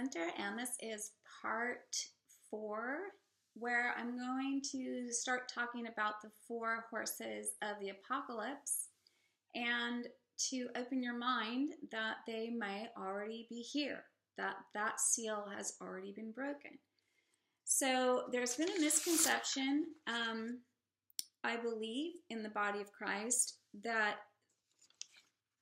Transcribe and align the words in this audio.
Center, 0.00 0.30
and 0.38 0.58
this 0.58 0.76
is 0.80 1.10
part 1.42 1.94
four, 2.50 3.00
where 3.54 3.92
I'm 3.98 4.16
going 4.16 4.62
to 4.72 5.12
start 5.12 5.52
talking 5.54 5.88
about 5.88 6.14
the 6.22 6.30
four 6.48 6.86
horses 6.90 7.48
of 7.60 7.76
the 7.80 7.90
apocalypse 7.90 8.88
and 9.54 10.06
to 10.48 10.68
open 10.74 11.02
your 11.02 11.18
mind 11.18 11.70
that 11.92 12.16
they 12.26 12.48
may 12.48 12.86
already 12.96 13.46
be 13.50 13.56
here, 13.56 14.04
that 14.38 14.54
that 14.74 15.00
seal 15.00 15.44
has 15.54 15.74
already 15.82 16.12
been 16.16 16.32
broken. 16.32 16.78
So 17.64 18.24
there's 18.32 18.56
been 18.56 18.70
a 18.70 18.80
misconception, 18.80 19.84
um, 20.06 20.60
I 21.44 21.58
believe, 21.58 22.14
in 22.30 22.42
the 22.42 22.48
body 22.48 22.80
of 22.80 22.90
Christ 22.92 23.58
that 23.84 24.16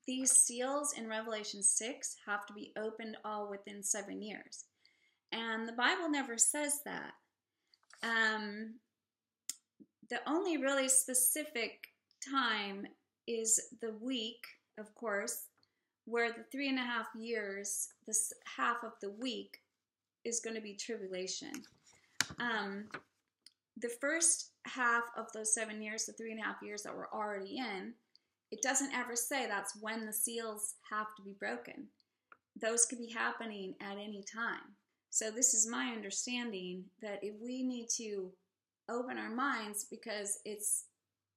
these 0.08 0.32
seals 0.32 0.94
in 0.96 1.06
Revelation 1.06 1.62
6 1.62 2.16
have 2.26 2.46
to 2.46 2.54
be 2.54 2.72
opened 2.78 3.18
all 3.26 3.50
within 3.50 3.82
seven 3.82 4.22
years. 4.22 4.64
And 5.32 5.68
the 5.68 5.74
Bible 5.74 6.08
never 6.08 6.38
says 6.38 6.80
that. 6.86 7.12
Um, 8.02 8.76
the 10.08 10.20
only 10.26 10.56
really 10.56 10.88
specific 10.88 11.88
time 12.26 12.86
is 13.26 13.60
the 13.82 13.92
week, 14.00 14.42
of 14.78 14.94
course, 14.94 15.44
where 16.06 16.32
the 16.32 16.44
three 16.50 16.70
and 16.70 16.78
a 16.78 16.82
half 16.82 17.08
years, 17.14 17.88
this 18.06 18.32
half 18.56 18.78
of 18.82 18.92
the 19.02 19.10
week, 19.10 19.58
is 20.24 20.40
going 20.40 20.56
to 20.56 20.62
be 20.62 20.72
tribulation. 20.72 21.52
Um, 22.40 22.86
the 23.76 23.90
first 24.00 24.52
half 24.64 25.04
of 25.18 25.30
those 25.34 25.52
seven 25.52 25.82
years, 25.82 26.06
the 26.06 26.14
three 26.14 26.30
and 26.32 26.40
a 26.40 26.44
half 26.44 26.62
years 26.62 26.82
that 26.84 26.96
we're 26.96 27.12
already 27.12 27.58
in, 27.58 27.92
it 28.50 28.62
doesn't 28.62 28.94
ever 28.94 29.14
say 29.14 29.46
that's 29.46 29.76
when 29.80 30.06
the 30.06 30.12
seals 30.12 30.74
have 30.90 31.08
to 31.16 31.22
be 31.22 31.34
broken. 31.38 31.88
Those 32.60 32.86
could 32.86 32.98
be 32.98 33.12
happening 33.12 33.74
at 33.80 33.92
any 33.92 34.24
time. 34.32 34.76
So, 35.10 35.30
this 35.30 35.54
is 35.54 35.68
my 35.70 35.92
understanding 35.94 36.84
that 37.02 37.20
if 37.22 37.34
we 37.42 37.62
need 37.62 37.88
to 37.96 38.30
open 38.90 39.18
our 39.18 39.30
minds 39.30 39.86
because 39.90 40.38
it's, 40.44 40.84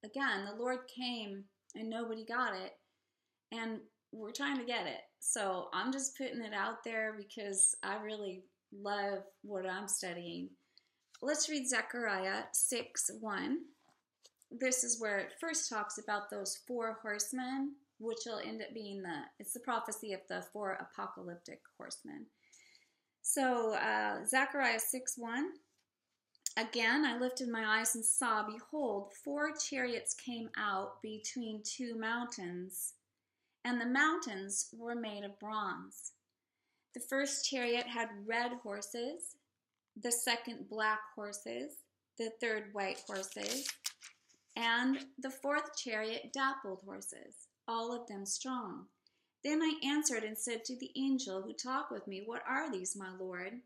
again, 0.03 0.45
the 0.45 0.61
Lord 0.61 0.79
came 0.93 1.45
and 1.75 1.89
nobody 1.89 2.25
got 2.25 2.53
it, 2.55 2.73
and 3.51 3.79
we're 4.11 4.31
trying 4.31 4.57
to 4.57 4.65
get 4.65 4.87
it. 4.87 5.01
So, 5.19 5.67
I'm 5.73 5.91
just 5.91 6.17
putting 6.17 6.41
it 6.41 6.53
out 6.53 6.83
there 6.83 7.15
because 7.17 7.75
I 7.83 7.95
really 8.01 8.43
love 8.73 9.19
what 9.43 9.65
I'm 9.65 9.87
studying. 9.87 10.49
Let's 11.21 11.49
read 11.49 11.67
Zechariah 11.67 12.43
6 12.51 13.11
1 13.19 13.57
this 14.59 14.83
is 14.83 14.99
where 14.99 15.19
it 15.19 15.33
first 15.39 15.69
talks 15.69 15.97
about 15.97 16.29
those 16.29 16.59
four 16.67 16.97
horsemen, 17.01 17.73
which 17.99 18.19
will 18.25 18.39
end 18.39 18.61
up 18.61 18.73
being 18.73 19.01
the 19.01 19.21
it's 19.39 19.53
the 19.53 19.59
prophecy 19.59 20.13
of 20.13 20.21
the 20.27 20.43
four 20.53 20.73
apocalyptic 20.73 21.61
horsemen. 21.77 22.25
So 23.21 23.75
uh, 23.75 24.25
Zechariah 24.25 24.79
6 24.79 25.17
1. 25.17 25.49
Again, 26.57 27.05
I 27.05 27.17
lifted 27.17 27.47
my 27.47 27.79
eyes 27.79 27.95
and 27.95 28.03
saw, 28.03 28.45
behold, 28.45 29.13
four 29.23 29.53
chariots 29.53 30.13
came 30.13 30.49
out 30.57 31.01
between 31.01 31.61
two 31.63 31.95
mountains, 31.97 32.95
and 33.63 33.79
the 33.79 33.85
mountains 33.85 34.67
were 34.77 34.95
made 34.95 35.23
of 35.23 35.39
bronze. 35.39 36.11
The 36.93 36.99
first 36.99 37.49
chariot 37.49 37.87
had 37.87 38.09
red 38.25 38.51
horses, 38.63 39.37
the 40.01 40.11
second 40.11 40.67
black 40.69 40.99
horses, 41.15 41.75
the 42.17 42.31
third 42.41 42.65
white 42.73 43.01
horses, 43.07 43.65
and 44.55 45.05
the 45.17 45.29
fourth 45.29 45.75
chariot 45.77 46.31
dappled 46.33 46.79
horses, 46.85 47.47
all 47.67 47.93
of 47.93 48.07
them 48.07 48.25
strong. 48.25 48.85
Then 49.43 49.61
I 49.61 49.79
answered 49.83 50.23
and 50.23 50.37
said 50.37 50.65
to 50.65 50.77
the 50.77 50.91
angel 50.95 51.41
who 51.41 51.53
talked 51.53 51.91
with 51.91 52.07
me, 52.07 52.23
What 52.25 52.43
are 52.47 52.71
these, 52.71 52.95
my 52.95 53.11
Lord? 53.19 53.61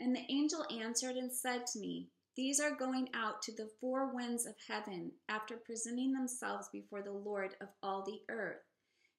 And 0.00 0.14
the 0.14 0.26
angel 0.28 0.66
answered 0.70 1.16
and 1.16 1.32
said 1.32 1.66
to 1.68 1.78
me, 1.78 2.08
These 2.36 2.58
are 2.58 2.74
going 2.74 3.10
out 3.14 3.42
to 3.42 3.52
the 3.52 3.70
four 3.80 4.12
winds 4.12 4.44
of 4.44 4.54
heaven 4.66 5.12
after 5.28 5.56
presenting 5.56 6.12
themselves 6.12 6.68
before 6.72 7.02
the 7.02 7.12
Lord 7.12 7.54
of 7.60 7.68
all 7.82 8.02
the 8.02 8.22
earth. 8.28 8.62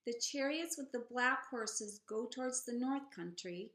The 0.06 0.14
chariots 0.20 0.78
with 0.78 0.92
the 0.92 1.06
black 1.10 1.50
horses 1.50 2.02
go 2.08 2.26
towards 2.26 2.66
the 2.66 2.74
north 2.74 3.10
country, 3.16 3.72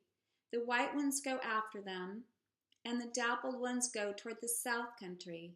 the 0.52 0.60
white 0.60 0.94
ones 0.94 1.20
go 1.20 1.38
after 1.42 1.80
them, 1.80 2.24
and 2.84 3.00
the 3.00 3.10
dappled 3.14 3.58
ones 3.58 3.88
go 3.88 4.12
toward 4.12 4.36
the 4.40 4.48
south 4.48 4.96
country. 4.98 5.54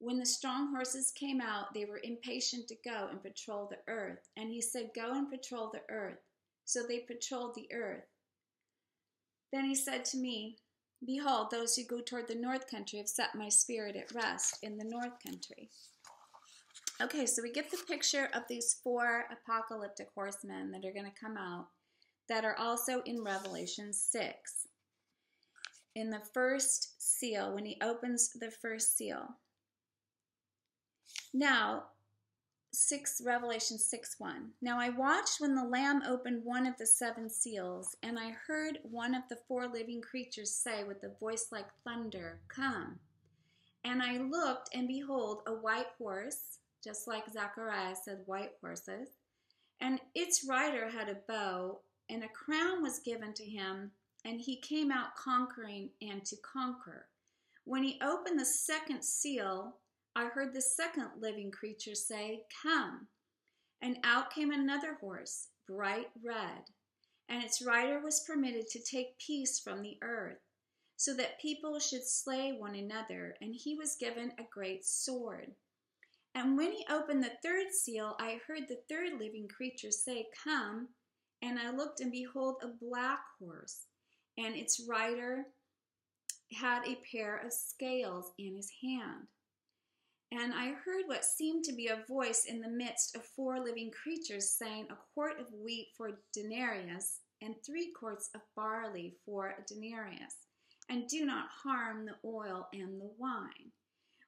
When 0.00 0.18
the 0.18 0.26
strong 0.26 0.74
horses 0.74 1.12
came 1.14 1.42
out, 1.42 1.74
they 1.74 1.84
were 1.84 2.00
impatient 2.02 2.68
to 2.68 2.76
go 2.84 3.08
and 3.10 3.22
patrol 3.22 3.68
the 3.68 3.92
earth. 3.92 4.28
And 4.36 4.50
he 4.50 4.62
said, 4.62 4.90
Go 4.96 5.12
and 5.12 5.30
patrol 5.30 5.70
the 5.70 5.82
earth. 5.94 6.18
So 6.64 6.82
they 6.82 7.00
patrolled 7.00 7.54
the 7.54 7.68
earth. 7.72 8.04
Then 9.52 9.66
he 9.66 9.74
said 9.74 10.06
to 10.06 10.16
me, 10.16 10.56
Behold, 11.04 11.50
those 11.50 11.76
who 11.76 11.84
go 11.84 12.00
toward 12.00 12.28
the 12.28 12.34
north 12.34 12.70
country 12.70 12.98
have 12.98 13.08
set 13.08 13.34
my 13.34 13.50
spirit 13.50 13.94
at 13.94 14.14
rest 14.14 14.56
in 14.62 14.78
the 14.78 14.84
north 14.84 15.22
country. 15.22 15.68
Okay, 17.02 17.26
so 17.26 17.42
we 17.42 17.52
get 17.52 17.70
the 17.70 17.78
picture 17.88 18.30
of 18.34 18.42
these 18.48 18.76
four 18.82 19.24
apocalyptic 19.30 20.08
horsemen 20.14 20.70
that 20.70 20.84
are 20.84 20.92
going 20.92 21.10
to 21.10 21.20
come 21.20 21.36
out 21.36 21.68
that 22.28 22.44
are 22.44 22.56
also 22.58 23.02
in 23.02 23.22
Revelation 23.22 23.92
6. 23.92 24.66
In 25.96 26.10
the 26.10 26.22
first 26.32 27.02
seal, 27.02 27.54
when 27.54 27.64
he 27.64 27.76
opens 27.82 28.30
the 28.30 28.50
first 28.50 28.96
seal, 28.96 29.36
now, 31.32 31.84
6 32.72 33.22
Revelation 33.24 33.78
6 33.78 34.16
1. 34.18 34.50
Now 34.62 34.78
I 34.78 34.90
watched 34.90 35.40
when 35.40 35.54
the 35.54 35.64
Lamb 35.64 36.02
opened 36.06 36.44
one 36.44 36.66
of 36.66 36.76
the 36.78 36.86
seven 36.86 37.28
seals, 37.28 37.96
and 38.02 38.18
I 38.18 38.30
heard 38.30 38.78
one 38.82 39.14
of 39.14 39.24
the 39.28 39.38
four 39.48 39.66
living 39.66 40.00
creatures 40.00 40.52
say 40.52 40.84
with 40.84 41.02
a 41.02 41.18
voice 41.18 41.48
like 41.50 41.66
thunder, 41.84 42.40
Come. 42.48 43.00
And 43.84 44.02
I 44.02 44.18
looked, 44.18 44.70
and 44.74 44.86
behold, 44.86 45.42
a 45.46 45.52
white 45.52 45.88
horse, 45.98 46.58
just 46.82 47.08
like 47.08 47.30
Zechariah 47.30 47.96
said, 47.96 48.20
white 48.26 48.52
horses, 48.60 49.08
and 49.80 50.00
its 50.14 50.44
rider 50.44 50.88
had 50.88 51.08
a 51.08 51.18
bow, 51.26 51.80
and 52.08 52.22
a 52.22 52.28
crown 52.28 52.82
was 52.82 52.98
given 53.00 53.32
to 53.34 53.44
him, 53.44 53.90
and 54.24 54.40
he 54.40 54.56
came 54.56 54.92
out 54.92 55.16
conquering 55.16 55.90
and 56.02 56.24
to 56.26 56.36
conquer. 56.36 57.06
When 57.64 57.82
he 57.82 58.00
opened 58.02 58.38
the 58.38 58.44
second 58.44 59.02
seal, 59.02 59.76
I 60.20 60.26
heard 60.26 60.52
the 60.52 60.60
second 60.60 61.08
living 61.18 61.50
creature 61.50 61.94
say, 61.94 62.42
Come. 62.62 63.06
And 63.80 63.96
out 64.04 64.30
came 64.30 64.50
another 64.50 64.98
horse, 65.00 65.48
bright 65.66 66.10
red, 66.22 66.64
and 67.30 67.42
its 67.42 67.62
rider 67.62 68.00
was 68.00 68.26
permitted 68.26 68.68
to 68.68 68.82
take 68.82 69.18
peace 69.18 69.58
from 69.58 69.80
the 69.80 69.96
earth, 70.02 70.36
so 70.98 71.14
that 71.14 71.40
people 71.40 71.78
should 71.78 72.04
slay 72.04 72.52
one 72.52 72.74
another, 72.74 73.34
and 73.40 73.54
he 73.54 73.74
was 73.74 73.96
given 73.96 74.32
a 74.32 74.44
great 74.52 74.84
sword. 74.84 75.52
And 76.34 76.54
when 76.54 76.72
he 76.72 76.84
opened 76.90 77.24
the 77.24 77.32
third 77.42 77.72
seal, 77.72 78.14
I 78.20 78.40
heard 78.46 78.68
the 78.68 78.82
third 78.90 79.18
living 79.18 79.48
creature 79.48 79.90
say, 79.90 80.26
Come. 80.44 80.88
And 81.40 81.58
I 81.58 81.70
looked, 81.70 82.00
and 82.00 82.12
behold, 82.12 82.56
a 82.62 82.68
black 82.68 83.20
horse, 83.38 83.86
and 84.36 84.54
its 84.54 84.84
rider 84.86 85.46
had 86.52 86.86
a 86.86 87.00
pair 87.10 87.38
of 87.38 87.54
scales 87.54 88.32
in 88.38 88.54
his 88.54 88.70
hand. 88.82 89.28
And 90.32 90.54
I 90.54 90.68
heard 90.68 91.06
what 91.06 91.24
seemed 91.24 91.64
to 91.64 91.72
be 91.72 91.88
a 91.88 92.04
voice 92.08 92.44
in 92.44 92.60
the 92.60 92.68
midst 92.68 93.16
of 93.16 93.24
four 93.24 93.58
living 93.58 93.90
creatures 93.90 94.50
saying, 94.50 94.86
A 94.88 94.96
quart 95.12 95.40
of 95.40 95.52
wheat 95.52 95.88
for 95.96 96.08
a 96.08 96.18
denarius, 96.32 97.20
and 97.42 97.56
three 97.66 97.90
quarts 97.98 98.30
of 98.34 98.42
barley 98.54 99.16
for 99.24 99.48
a 99.48 99.64
denarius, 99.66 100.46
and 100.88 101.08
do 101.08 101.24
not 101.24 101.48
harm 101.64 102.06
the 102.06 102.14
oil 102.24 102.68
and 102.72 103.00
the 103.00 103.10
wine. 103.18 103.72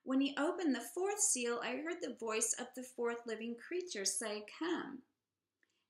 When 0.04 0.20
he 0.20 0.34
opened 0.36 0.74
the 0.74 0.80
fourth 0.80 1.20
seal, 1.20 1.60
I 1.62 1.76
heard 1.76 2.02
the 2.02 2.16
voice 2.18 2.52
of 2.58 2.66
the 2.74 2.82
fourth 2.82 3.18
living 3.24 3.54
creature 3.54 4.04
say, 4.04 4.44
Come. 4.58 5.02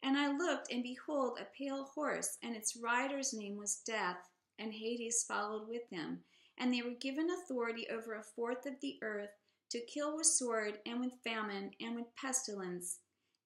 And 0.02 0.18
I 0.18 0.36
looked, 0.36 0.70
and 0.70 0.82
behold, 0.82 1.38
a 1.40 1.46
pale 1.56 1.84
horse, 1.94 2.36
and 2.42 2.54
its 2.54 2.76
rider's 2.76 3.32
name 3.32 3.56
was 3.56 3.82
Death, 3.86 4.28
and 4.58 4.74
Hades 4.74 5.24
followed 5.26 5.68
with 5.68 5.88
him. 5.90 6.24
And 6.58 6.74
they 6.74 6.82
were 6.82 6.90
given 7.00 7.28
authority 7.30 7.86
over 7.88 8.14
a 8.14 8.22
fourth 8.22 8.66
of 8.66 8.74
the 8.82 8.98
earth 9.00 9.30
to 9.72 9.80
kill 9.80 10.16
with 10.16 10.26
sword 10.26 10.78
and 10.86 11.00
with 11.00 11.12
famine 11.24 11.70
and 11.80 11.96
with 11.96 12.04
pestilence 12.14 12.98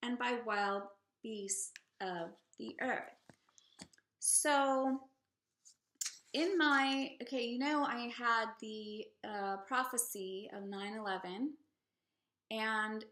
and 0.02 0.19
by 0.19 0.38
wild 0.44 0.82
beasts 1.23 1.70
of 2.00 2.31
the 2.58 2.75
earth. 2.81 3.14
So, 4.19 5.00
in 6.32 6.58
my, 6.58 7.12
okay, 7.23 7.44
you 7.44 7.58
know, 7.58 7.84
I 7.84 8.11
had 8.17 8.46
the 8.61 9.05
uh, 9.26 9.56
prophecy 9.69 10.50
of 10.55 10.64
9 10.64 10.94
11 10.99 11.52
and 12.50 13.05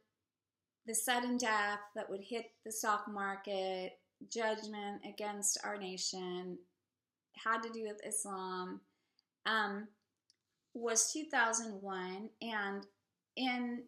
the 0.87 0.95
sudden 0.95 1.37
death 1.37 1.79
that 1.95 2.11
would 2.11 2.21
hit 2.21 2.47
the 2.67 2.73
stock 2.73 3.07
market, 3.09 3.93
judgment 4.29 5.03
against 5.09 5.59
our 5.65 5.79
nation, 5.79 6.59
had 7.43 7.63
to 7.63 7.71
do 7.71 7.85
with 7.85 8.01
Islam, 8.07 8.81
um, 9.47 9.89
was 10.75 11.13
2001. 11.13 12.29
And 12.43 12.87
in 13.37 13.83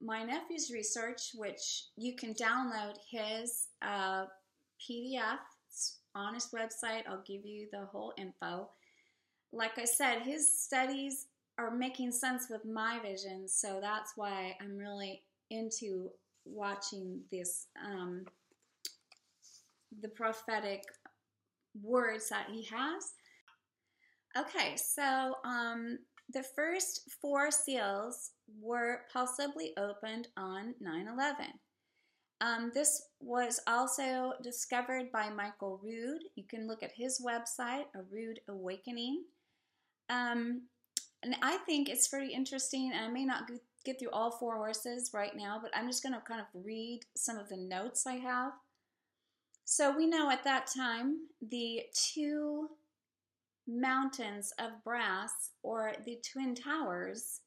my 0.00 0.22
nephew's 0.22 0.70
research, 0.72 1.30
which 1.34 1.86
you 1.96 2.14
can 2.14 2.34
download 2.34 2.94
his 3.10 3.68
uh, 3.82 4.26
PDF 4.80 5.38
on 6.14 6.34
his 6.34 6.48
website. 6.54 7.02
I'll 7.08 7.24
give 7.26 7.44
you 7.44 7.68
the 7.72 7.86
whole 7.86 8.12
info. 8.16 8.68
Like 9.52 9.78
I 9.78 9.84
said, 9.84 10.22
his 10.22 10.60
studies 10.60 11.26
are 11.58 11.70
making 11.70 12.12
sense 12.12 12.46
with 12.48 12.64
my 12.64 13.00
vision, 13.02 13.48
so 13.48 13.78
that's 13.80 14.12
why 14.16 14.56
I'm 14.60 14.76
really 14.76 15.22
into 15.50 16.10
watching 16.44 17.20
this 17.32 17.66
um, 17.84 18.24
the 20.00 20.08
prophetic 20.08 20.82
words 21.82 22.28
that 22.28 22.46
he 22.50 22.64
has. 22.64 23.12
Okay, 24.36 24.76
so 24.76 25.36
um, 25.44 25.98
the 26.32 26.42
first 26.42 27.10
four 27.20 27.50
seals 27.50 28.30
were 28.60 29.02
possibly 29.12 29.72
opened 29.76 30.28
on 30.36 30.74
9 30.80 31.08
11. 31.08 31.46
Um, 32.40 32.70
this 32.72 33.02
was 33.20 33.60
also 33.66 34.34
discovered 34.42 35.10
by 35.10 35.28
Michael 35.28 35.80
Rood. 35.82 36.22
You 36.36 36.44
can 36.48 36.68
look 36.68 36.82
at 36.82 36.92
his 36.92 37.20
website, 37.24 37.84
A 37.96 38.02
Rood 38.10 38.40
Awakening. 38.48 39.24
Um, 40.08 40.62
and 41.22 41.34
I 41.42 41.56
think 41.58 41.88
it's 41.88 42.06
pretty 42.06 42.32
interesting, 42.32 42.92
and 42.94 43.04
I 43.04 43.08
may 43.08 43.24
not 43.24 43.50
get 43.84 43.98
through 43.98 44.10
all 44.10 44.30
four 44.30 44.56
horses 44.56 45.10
right 45.12 45.34
now, 45.34 45.58
but 45.60 45.72
I'm 45.76 45.88
just 45.88 46.02
going 46.02 46.14
to 46.14 46.20
kind 46.20 46.40
of 46.40 46.46
read 46.64 47.00
some 47.16 47.38
of 47.38 47.48
the 47.48 47.56
notes 47.56 48.06
I 48.06 48.14
have. 48.14 48.52
So 49.64 49.96
we 49.96 50.06
know 50.06 50.30
at 50.30 50.44
that 50.44 50.68
time 50.74 51.16
the 51.42 51.82
two 51.92 52.68
mountains 53.68 54.52
of 54.58 54.82
brass 54.82 55.50
or 55.62 55.92
the 56.04 56.18
twin 56.32 56.54
towers 56.54 57.40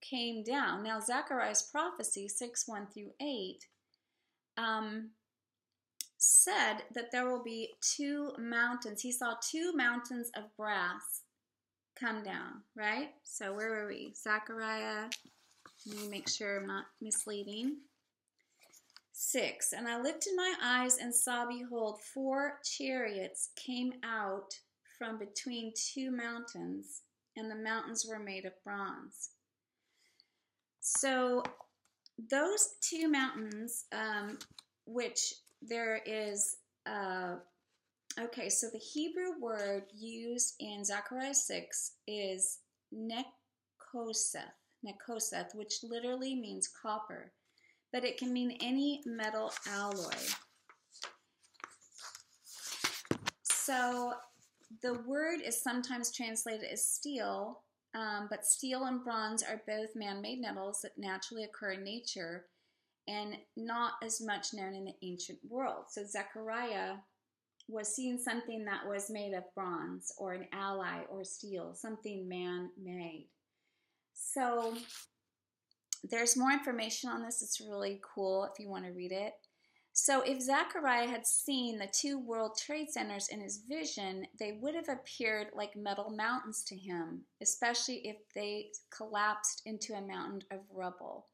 came 0.00 0.44
down. 0.44 0.82
Now, 0.82 1.00
Zechariah's 1.00 1.62
prophecy, 1.62 2.28
6 2.28 2.64
1 2.66 2.86
through 2.86 3.10
8, 3.20 3.66
um, 4.56 5.10
said 6.18 6.78
that 6.94 7.10
there 7.10 7.28
will 7.28 7.42
be 7.42 7.70
two 7.80 8.32
mountains. 8.38 9.02
He 9.02 9.12
saw 9.12 9.34
two 9.42 9.72
mountains 9.74 10.30
of 10.36 10.44
brass 10.56 11.22
come 11.98 12.22
down, 12.22 12.62
right? 12.76 13.10
So, 13.24 13.54
where 13.54 13.70
were 13.70 13.88
we? 13.88 14.14
Zechariah, 14.14 15.08
let 15.86 15.96
me 15.96 16.08
make 16.08 16.28
sure 16.28 16.60
I'm 16.60 16.66
not 16.66 16.86
misleading. 17.00 17.78
6 19.12 19.72
And 19.72 19.88
I 19.88 20.00
lifted 20.00 20.34
my 20.36 20.54
eyes 20.62 20.98
and 20.98 21.12
saw, 21.12 21.44
behold, 21.44 22.00
four 22.00 22.60
chariots 22.62 23.48
came 23.56 23.94
out 24.04 24.54
from 24.98 25.18
between 25.18 25.72
two 25.74 26.10
mountains, 26.10 27.02
and 27.36 27.50
the 27.50 27.56
mountains 27.56 28.04
were 28.08 28.18
made 28.18 28.44
of 28.44 28.52
bronze. 28.64 29.30
So, 30.80 31.42
those 32.30 32.74
two 32.80 33.08
mountains, 33.08 33.84
um, 33.92 34.38
which 34.86 35.34
there 35.62 36.00
is, 36.04 36.56
uh, 36.86 37.36
okay, 38.18 38.48
so 38.48 38.68
the 38.72 38.78
Hebrew 38.78 39.40
word 39.40 39.84
used 39.94 40.54
in 40.58 40.84
Zechariah 40.84 41.34
6 41.34 41.92
is 42.06 42.58
nekoseth, 42.92 44.42
nekoseth, 44.84 45.54
which 45.54 45.74
literally 45.82 46.34
means 46.34 46.68
copper, 46.68 47.32
but 47.92 48.04
it 48.04 48.18
can 48.18 48.32
mean 48.32 48.56
any 48.60 49.02
metal 49.06 49.52
alloy. 49.68 50.16
So 53.44 54.14
the 54.82 54.94
word 55.06 55.40
is 55.44 55.62
sometimes 55.62 56.14
translated 56.14 56.68
as 56.70 56.84
steel, 56.84 57.62
um, 57.94 58.28
but 58.30 58.44
steel 58.44 58.84
and 58.84 59.02
bronze 59.02 59.42
are 59.42 59.62
both 59.66 59.96
man 59.96 60.20
made 60.20 60.40
metals 60.40 60.80
that 60.82 60.98
naturally 60.98 61.44
occur 61.44 61.72
in 61.72 61.84
nature 61.84 62.46
and 63.06 63.36
not 63.56 63.92
as 64.02 64.20
much 64.20 64.52
known 64.52 64.74
in 64.74 64.84
the 64.84 64.94
ancient 65.02 65.38
world. 65.48 65.84
So 65.88 66.04
Zechariah 66.04 66.96
was 67.68 67.94
seeing 67.94 68.18
something 68.18 68.64
that 68.64 68.86
was 68.86 69.10
made 69.10 69.34
of 69.34 69.44
bronze 69.54 70.12
or 70.18 70.34
an 70.34 70.46
ally 70.52 71.00
or 71.10 71.24
steel, 71.24 71.74
something 71.74 72.28
man 72.28 72.70
made. 72.82 73.28
So 74.14 74.74
there's 76.10 76.36
more 76.36 76.52
information 76.52 77.10
on 77.10 77.22
this. 77.22 77.42
It's 77.42 77.60
really 77.60 78.00
cool 78.14 78.44
if 78.44 78.58
you 78.58 78.68
want 78.68 78.84
to 78.84 78.92
read 78.92 79.12
it. 79.12 79.32
So, 80.00 80.20
if 80.20 80.40
Zechariah 80.40 81.08
had 81.08 81.26
seen 81.26 81.76
the 81.76 81.88
two 81.88 82.20
World 82.20 82.56
Trade 82.56 82.88
Centers 82.88 83.26
in 83.26 83.40
his 83.40 83.64
vision, 83.68 84.28
they 84.38 84.52
would 84.52 84.76
have 84.76 84.88
appeared 84.88 85.48
like 85.52 85.74
metal 85.74 86.08
mountains 86.08 86.62
to 86.68 86.76
him, 86.76 87.22
especially 87.42 88.06
if 88.06 88.16
they 88.32 88.70
collapsed 88.96 89.62
into 89.66 89.94
a 89.94 90.00
mountain 90.00 90.42
of 90.52 90.60
rubble. 90.72 91.26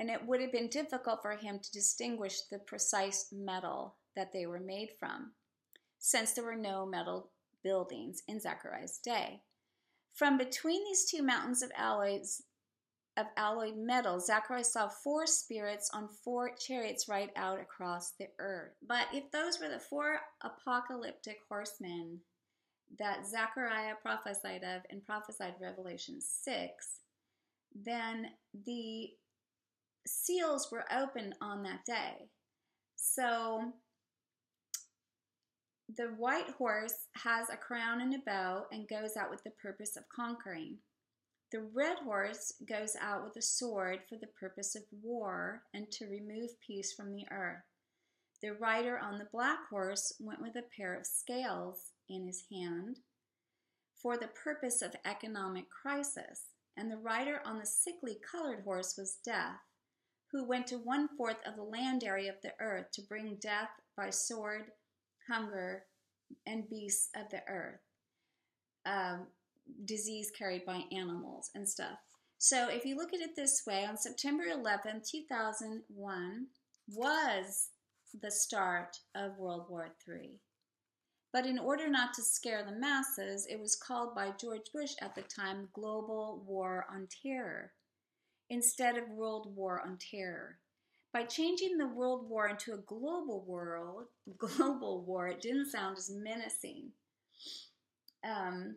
And 0.00 0.10
it 0.10 0.26
would 0.26 0.40
have 0.40 0.50
been 0.50 0.66
difficult 0.66 1.22
for 1.22 1.36
him 1.36 1.60
to 1.60 1.70
distinguish 1.70 2.40
the 2.50 2.58
precise 2.58 3.28
metal 3.30 3.94
that 4.16 4.32
they 4.32 4.46
were 4.46 4.58
made 4.58 4.90
from, 4.98 5.34
since 6.00 6.32
there 6.32 6.44
were 6.44 6.56
no 6.56 6.84
metal 6.84 7.30
buildings 7.62 8.24
in 8.26 8.40
Zechariah's 8.40 8.98
day. 8.98 9.42
From 10.12 10.36
between 10.36 10.84
these 10.84 11.08
two 11.08 11.22
mountains 11.22 11.62
of 11.62 11.70
alloys, 11.76 12.42
of 13.18 13.26
alloyed 13.36 13.76
metal, 13.76 14.20
Zechariah 14.20 14.64
saw 14.64 14.88
four 14.88 15.26
spirits 15.26 15.90
on 15.92 16.08
four 16.08 16.50
chariots 16.54 17.08
ride 17.08 17.30
out 17.36 17.60
across 17.60 18.12
the 18.12 18.28
earth. 18.38 18.72
But 18.86 19.06
if 19.12 19.30
those 19.32 19.60
were 19.60 19.68
the 19.68 19.80
four 19.80 20.20
apocalyptic 20.42 21.38
horsemen 21.48 22.20
that 22.98 23.26
Zechariah 23.26 23.94
prophesied 24.00 24.62
of 24.62 24.82
and 24.90 25.04
prophesied 25.04 25.54
Revelation 25.60 26.20
6, 26.20 26.88
then 27.74 28.28
the 28.64 29.10
seals 30.06 30.68
were 30.70 30.84
opened 30.96 31.34
on 31.40 31.64
that 31.64 31.84
day. 31.84 32.30
So 32.96 33.72
the 35.96 36.08
white 36.18 36.50
horse 36.56 36.94
has 37.24 37.48
a 37.50 37.56
crown 37.56 38.00
and 38.00 38.14
a 38.14 38.18
bow 38.24 38.66
and 38.70 38.88
goes 38.88 39.16
out 39.16 39.30
with 39.30 39.42
the 39.42 39.50
purpose 39.50 39.96
of 39.96 40.08
conquering. 40.14 40.78
The 41.50 41.62
red 41.62 41.98
horse 42.04 42.52
goes 42.68 42.94
out 43.00 43.24
with 43.24 43.36
a 43.36 43.42
sword 43.42 44.00
for 44.08 44.16
the 44.16 44.26
purpose 44.26 44.74
of 44.74 44.82
war 45.02 45.62
and 45.72 45.90
to 45.92 46.06
remove 46.06 46.60
peace 46.60 46.92
from 46.92 47.12
the 47.12 47.24
earth. 47.30 47.64
The 48.42 48.52
rider 48.52 48.98
on 48.98 49.18
the 49.18 49.28
black 49.32 49.68
horse 49.70 50.12
went 50.20 50.42
with 50.42 50.56
a 50.56 50.68
pair 50.76 50.94
of 50.94 51.06
scales 51.06 51.92
in 52.08 52.26
his 52.26 52.44
hand 52.52 52.98
for 54.00 54.16
the 54.16 54.28
purpose 54.28 54.80
of 54.82 54.94
economic 55.04 55.64
crisis, 55.70 56.50
and 56.76 56.90
the 56.90 56.98
rider 56.98 57.40
on 57.44 57.58
the 57.58 57.66
sickly 57.66 58.18
colored 58.30 58.62
horse 58.62 58.96
was 58.96 59.18
Death, 59.24 59.58
who 60.30 60.44
went 60.44 60.66
to 60.68 60.76
one 60.76 61.08
fourth 61.16 61.38
of 61.46 61.56
the 61.56 61.62
land 61.62 62.04
area 62.04 62.30
of 62.30 62.40
the 62.42 62.52
earth 62.60 62.86
to 62.92 63.02
bring 63.02 63.36
death 63.40 63.70
by 63.96 64.10
sword, 64.10 64.70
hunger, 65.28 65.84
and 66.46 66.68
beasts 66.68 67.08
of 67.16 67.28
the 67.30 67.42
earth. 67.48 67.80
Um, 68.86 69.26
disease 69.84 70.30
carried 70.36 70.64
by 70.64 70.82
animals 70.92 71.50
and 71.54 71.68
stuff. 71.68 71.98
So 72.38 72.68
if 72.68 72.84
you 72.84 72.96
look 72.96 73.12
at 73.12 73.20
it 73.20 73.34
this 73.34 73.62
way, 73.66 73.84
on 73.84 73.96
September 73.96 74.44
11, 74.44 75.02
2001 75.10 76.46
was 76.88 77.70
the 78.20 78.30
start 78.30 78.96
of 79.14 79.38
World 79.38 79.66
War 79.68 79.88
III. 80.08 80.38
But 81.32 81.46
in 81.46 81.58
order 81.58 81.88
not 81.88 82.14
to 82.14 82.22
scare 82.22 82.64
the 82.64 82.78
masses, 82.78 83.46
it 83.50 83.60
was 83.60 83.76
called 83.76 84.14
by 84.14 84.32
George 84.40 84.72
Bush 84.72 84.92
at 85.02 85.14
the 85.14 85.22
time 85.22 85.68
Global 85.74 86.42
War 86.46 86.86
on 86.90 87.06
Terror 87.22 87.72
instead 88.50 88.96
of 88.96 89.10
World 89.10 89.54
War 89.54 89.82
on 89.84 89.98
Terror. 89.98 90.58
By 91.12 91.24
changing 91.24 91.76
the 91.76 91.88
World 91.88 92.28
War 92.28 92.48
into 92.48 92.72
a 92.72 92.78
global 92.78 93.44
world, 93.46 94.06
global 94.38 95.04
war, 95.04 95.28
it 95.28 95.40
didn't 95.40 95.70
sound 95.70 95.98
as 95.98 96.10
menacing. 96.10 96.92
Um, 98.24 98.76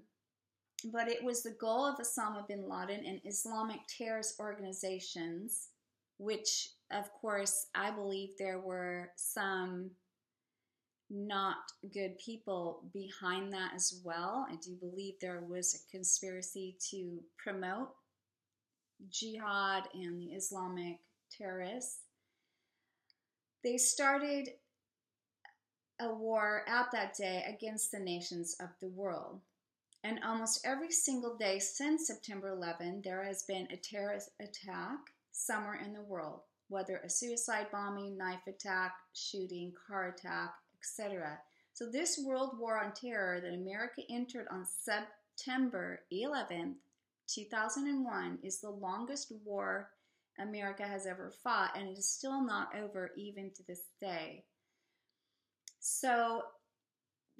but 0.85 1.07
it 1.07 1.23
was 1.23 1.43
the 1.43 1.55
goal 1.59 1.85
of 1.85 1.97
Osama 1.99 2.47
bin 2.47 2.67
Laden 2.67 3.05
and 3.05 3.21
Islamic 3.25 3.79
terrorist 3.87 4.39
organizations, 4.39 5.69
which, 6.17 6.69
of 6.91 7.11
course, 7.13 7.67
I 7.75 7.91
believe 7.91 8.29
there 8.37 8.59
were 8.59 9.11
some 9.15 9.91
not 11.09 11.57
good 11.93 12.17
people 12.17 12.83
behind 12.93 13.51
that 13.51 13.73
as 13.75 14.01
well. 14.03 14.47
I 14.49 14.55
do 14.55 14.75
believe 14.75 15.15
there 15.19 15.41
was 15.41 15.75
a 15.75 15.91
conspiracy 15.91 16.77
to 16.89 17.19
promote 17.37 17.89
jihad 19.09 19.83
and 19.93 20.19
the 20.19 20.33
Islamic 20.33 20.99
terrorists. 21.35 21.99
They 23.63 23.77
started 23.77 24.49
a 25.99 26.13
war 26.13 26.63
out 26.67 26.91
that 26.93 27.15
day 27.15 27.43
against 27.47 27.91
the 27.91 27.99
nations 27.99 28.55
of 28.59 28.69
the 28.79 28.87
world. 28.87 29.41
And 30.03 30.19
almost 30.23 30.65
every 30.65 30.91
single 30.91 31.37
day 31.37 31.59
since 31.59 32.07
September 32.07 32.49
11, 32.49 33.01
there 33.03 33.23
has 33.23 33.43
been 33.43 33.67
a 33.69 33.77
terrorist 33.77 34.31
attack 34.39 34.97
somewhere 35.31 35.79
in 35.83 35.93
the 35.93 36.01
world, 36.01 36.41
whether 36.69 36.97
a 36.97 37.09
suicide 37.09 37.67
bombing, 37.71 38.17
knife 38.17 38.47
attack, 38.47 38.93
shooting, 39.13 39.73
car 39.87 40.09
attack, 40.09 40.53
etc. 40.79 41.37
So, 41.73 41.89
this 41.89 42.19
World 42.25 42.57
War 42.59 42.83
on 42.83 42.93
Terror 42.93 43.39
that 43.41 43.53
America 43.53 44.01
entered 44.09 44.47
on 44.51 44.65
September 44.65 46.01
11th, 46.11 46.75
2001, 47.27 48.39
is 48.43 48.59
the 48.59 48.69
longest 48.69 49.31
war 49.45 49.89
America 50.39 50.83
has 50.83 51.05
ever 51.05 51.31
fought, 51.43 51.77
and 51.77 51.87
it 51.87 51.97
is 51.97 52.09
still 52.09 52.43
not 52.43 52.75
over 52.75 53.11
even 53.15 53.51
to 53.51 53.63
this 53.67 53.83
day. 54.01 54.43
So, 55.79 56.41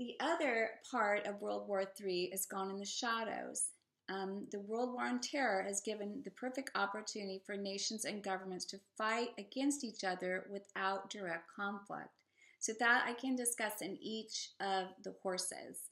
the 0.01 0.15
other 0.20 0.72
part 0.89 1.27
of 1.27 1.39
World 1.41 1.67
War 1.67 1.84
III 2.03 2.31
is 2.34 2.48
gone 2.48 2.72
in 2.72 2.77
the 2.79 2.86
shadows. 2.86 3.67
Um, 4.10 4.48
the 4.51 4.60
World 4.60 4.93
War 4.93 5.03
on 5.03 5.20
Terror 5.20 5.62
has 5.62 5.79
given 5.79 6.24
the 6.25 6.31
perfect 6.31 6.72
opportunity 6.74 7.39
for 7.46 7.55
nations 7.55 8.05
and 8.05 8.24
governments 8.24 8.65
to 8.65 8.79
fight 8.98 9.29
against 9.38 9.84
each 9.84 10.03
other 10.03 10.48
without 10.51 11.12
direct 11.12 11.46
conflict. 11.55 12.10
So, 12.58 12.74
that 12.79 13.03
I 13.05 13.13
can 13.13 13.36
discuss 13.36 13.84
in 13.84 13.96
each 14.01 14.50
of 14.60 14.88
the 15.03 15.13
horses, 15.22 15.89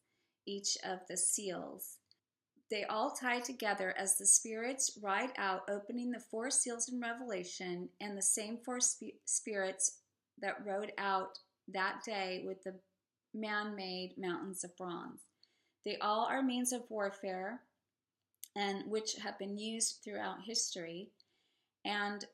each 0.48 0.76
of 0.84 1.02
the 1.08 1.16
seals. 1.16 1.98
They 2.72 2.86
all 2.86 3.12
tie 3.12 3.42
together 3.42 3.94
as 3.96 4.18
the 4.18 4.26
spirits 4.26 4.98
ride 5.04 5.34
out, 5.38 5.70
opening 5.70 6.10
the 6.10 6.24
four 6.32 6.50
seals 6.50 6.90
in 6.90 7.00
Revelation, 7.00 7.90
and 8.02 8.18
the 8.18 8.24
same 8.24 8.58
four 8.66 8.80
sp- 8.82 9.22
spirits 9.26 10.00
that 10.42 10.66
rode 10.66 10.94
out 10.98 11.38
that 11.68 12.02
day 12.04 12.44
with 12.48 12.64
the 12.64 12.74
man 13.34 13.76
made 13.76 14.16
mountains 14.18 14.64
of 14.64 14.76
bronze. 14.78 15.22
They 15.86 15.98
all 15.98 16.26
are 16.26 16.42
means 16.42 16.72
of 16.72 16.84
warfare 16.90 17.62
and 18.56 18.90
which 18.90 19.16
have 19.24 19.38
been 19.40 19.58
used 19.58 20.00
throughout 20.04 20.38
history. 20.46 21.10
And 21.86 22.26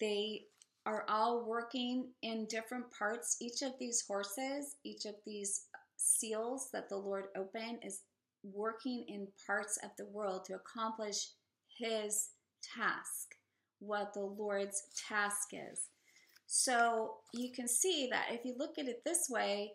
they 0.00 0.42
are 0.86 1.04
all 1.08 1.44
working 1.44 2.08
in 2.22 2.46
different 2.46 2.86
parts. 2.96 3.36
Each 3.40 3.62
of 3.62 3.72
these 3.78 4.04
horses, 4.06 4.76
each 4.84 5.04
of 5.04 5.14
these 5.26 5.66
seals 5.96 6.70
that 6.72 6.88
the 6.88 6.96
Lord 6.96 7.26
opened, 7.36 7.78
is 7.82 8.00
working 8.42 9.04
in 9.08 9.28
parts 9.46 9.78
of 9.84 9.90
the 9.96 10.06
world 10.06 10.44
to 10.46 10.54
accomplish 10.54 11.28
his 11.78 12.30
task, 12.76 13.36
what 13.78 14.12
the 14.12 14.20
Lord's 14.20 14.82
task 15.08 15.50
is. 15.52 15.88
So 16.46 17.14
you 17.32 17.52
can 17.52 17.68
see 17.68 18.08
that 18.10 18.26
if 18.30 18.44
you 18.44 18.54
look 18.58 18.78
at 18.78 18.88
it 18.88 19.02
this 19.04 19.28
way, 19.30 19.72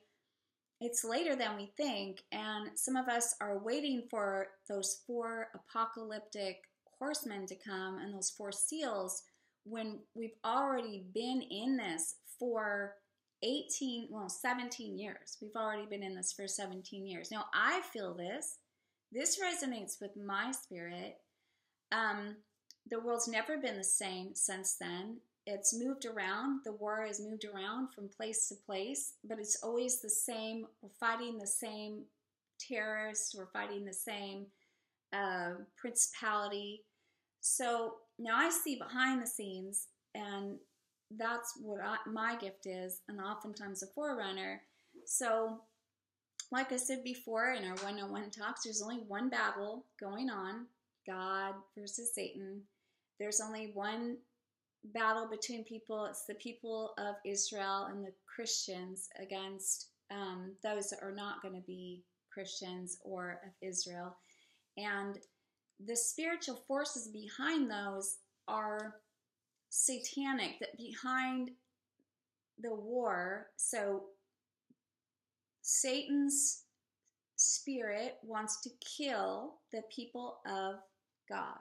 it's 0.80 1.04
later 1.04 1.36
than 1.36 1.58
we 1.58 1.72
think, 1.76 2.24
and 2.32 2.70
some 2.76 2.96
of 2.96 3.08
us 3.08 3.36
are 3.42 3.58
waiting 3.58 4.04
for 4.10 4.48
those 4.70 5.02
four 5.08 5.48
apocalyptic 5.56 6.58
horsemen 7.00 7.46
to 7.48 7.56
come 7.56 7.98
and 8.00 8.14
those 8.14 8.30
four 8.30 8.52
seals 8.52 9.24
when 9.64 10.00
we've 10.16 10.38
already 10.46 11.06
been 11.14 11.42
in 11.42 11.78
this 11.78 12.16
for 12.40 12.94
18, 13.44 14.08
well, 14.10 14.30
17 14.30 14.98
years. 14.98 15.38
We've 15.42 15.56
already 15.56 15.86
been 15.86 16.04
in 16.04 16.16
this 16.16 16.34
for 16.34 16.48
17 16.48 17.06
years. 17.06 17.32
Now, 17.32 17.46
I 17.54 17.82
feel 17.94 18.14
this. 18.14 18.58
This 19.12 19.40
resonates 19.40 20.02
with 20.02 20.12
my 20.18 20.52
spirit. 20.52 21.18
Um, 21.92 22.38
the 22.90 23.00
world's 23.00 23.28
never 23.28 23.58
been 23.58 23.78
the 23.78 23.84
same 23.84 24.36
since 24.36 24.76
then. 24.80 25.18
It's 25.50 25.74
moved 25.74 26.06
around. 26.06 26.60
The 26.66 26.74
war 26.74 27.06
has 27.08 27.22
moved 27.22 27.46
around 27.46 27.94
from 27.94 28.10
place 28.10 28.50
to 28.50 28.56
place, 28.66 29.14
but 29.24 29.40
it's 29.40 29.64
always 29.64 30.02
the 30.02 30.10
same. 30.10 30.66
We're 30.82 30.90
fighting 31.00 31.40
the 31.40 31.48
same 31.48 32.04
terrorists. 32.60 33.34
We're 33.34 33.48
fighting 33.54 33.86
the 33.86 33.94
same 33.94 34.48
uh, 35.14 35.52
principality. 35.78 36.84
So 37.40 37.94
now 38.20 38.36
I 38.36 38.50
see 38.50 38.76
behind 38.76 39.22
the 39.22 39.28
scenes, 39.28 39.88
and 40.14 40.58
that's 41.18 41.54
what 41.62 41.80
I, 41.82 41.96
my 42.12 42.36
gift 42.36 42.66
is, 42.66 43.00
and 43.08 43.22
oftentimes 43.22 43.84
a 43.84 43.88
forerunner. 43.88 44.62
So, 45.06 45.62
like 46.52 46.74
I 46.74 46.78
said 46.78 47.06
before 47.06 47.54
in 47.54 47.64
our 47.64 47.78
one 47.78 47.98
on 48.02 48.12
one 48.12 48.30
talks, 48.32 48.66
there's 48.66 48.82
only 48.82 48.98
one 49.08 49.30
battle 49.30 49.86
going 49.98 50.30
on 50.30 50.66
God 51.08 51.54
versus 51.78 52.14
Satan. 52.14 52.64
There's 53.18 53.40
only 53.40 53.72
one 53.74 54.18
battle 54.86 55.28
between 55.30 55.64
people. 55.64 56.06
It's 56.06 56.26
the 56.26 56.36
people 56.36 56.94
of 56.98 57.16
Israel 57.26 57.88
and 57.90 58.06
the 58.06 58.14
Christians 58.26 59.10
against 59.20 59.90
um, 60.12 60.54
those 60.64 60.90
that 60.90 61.04
are 61.04 61.14
not 61.14 61.42
going 61.42 61.56
to 61.56 61.66
be 61.66 62.04
Christians 62.32 62.98
or 63.04 63.42
of 63.46 63.52
Israel. 63.62 64.16
And 64.78 65.18
the 65.86 65.96
spiritual 65.96 66.56
forces 66.68 67.10
behind 67.10 67.70
those 67.70 68.18
are 68.48 68.96
satanic, 69.70 70.60
that 70.60 70.78
behind 70.78 71.52
the 72.60 72.74
war, 72.74 73.48
so 73.58 74.04
Satan's 75.62 76.64
spirit 77.36 78.16
wants 78.24 78.62
to 78.62 78.70
kill 78.98 79.56
the 79.72 79.82
people 79.94 80.38
of 80.48 80.76
God 81.30 81.58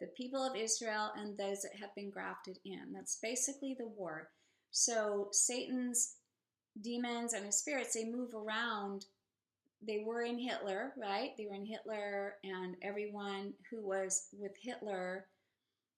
the 0.00 0.06
people 0.08 0.44
of 0.44 0.56
Israel 0.56 1.10
and 1.16 1.36
those 1.36 1.62
that 1.62 1.76
have 1.80 1.94
been 1.94 2.10
grafted 2.10 2.58
in. 2.64 2.92
That's 2.92 3.18
basically 3.22 3.74
the 3.78 3.86
war. 3.86 4.28
So 4.70 5.28
Satan's 5.32 6.16
demons 6.82 7.32
and 7.32 7.46
his 7.46 7.58
spirits, 7.58 7.94
they 7.94 8.04
move 8.04 8.34
around. 8.34 9.06
They 9.86 10.02
were 10.04 10.22
in 10.22 10.38
Hitler, 10.38 10.92
right? 10.96 11.30
They 11.36 11.46
were 11.46 11.54
in 11.54 11.66
Hitler, 11.66 12.34
and 12.44 12.76
everyone 12.82 13.54
who 13.70 13.86
was 13.86 14.28
with 14.38 14.52
Hitler 14.60 15.26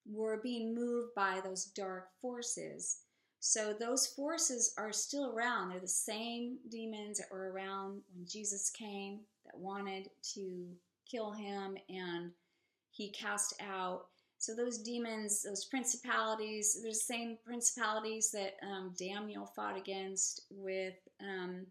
were 0.09 0.39
being 0.41 0.73
moved 0.73 1.13
by 1.15 1.41
those 1.43 1.65
dark 1.65 2.09
forces. 2.21 3.01
So 3.41 3.73
those 3.73 4.07
forces 4.07 4.73
are 4.77 4.91
still 4.91 5.31
around. 5.31 5.69
They're 5.69 5.79
the 5.79 5.87
same 5.87 6.57
demons 6.69 7.19
that 7.19 7.31
were 7.31 7.51
around 7.51 8.01
when 8.13 8.25
Jesus 8.27 8.69
came 8.69 9.19
that 9.45 9.57
wanted 9.57 10.09
to 10.33 10.67
kill 11.09 11.31
him 11.31 11.77
and 11.89 12.18
he 12.99 13.09
cast 13.11 13.53
out. 13.61 14.07
So 14.39 14.53
those 14.53 14.77
demons, 14.77 15.43
those 15.43 15.65
principalities, 15.65 16.77
they're 16.81 16.91
the 16.91 16.95
same 16.95 17.37
principalities 17.45 18.29
that 18.31 18.55
um, 18.61 18.93
Daniel 18.99 19.45
fought 19.45 19.77
against 19.77 20.41
with 20.49 20.95
um, 21.21 21.65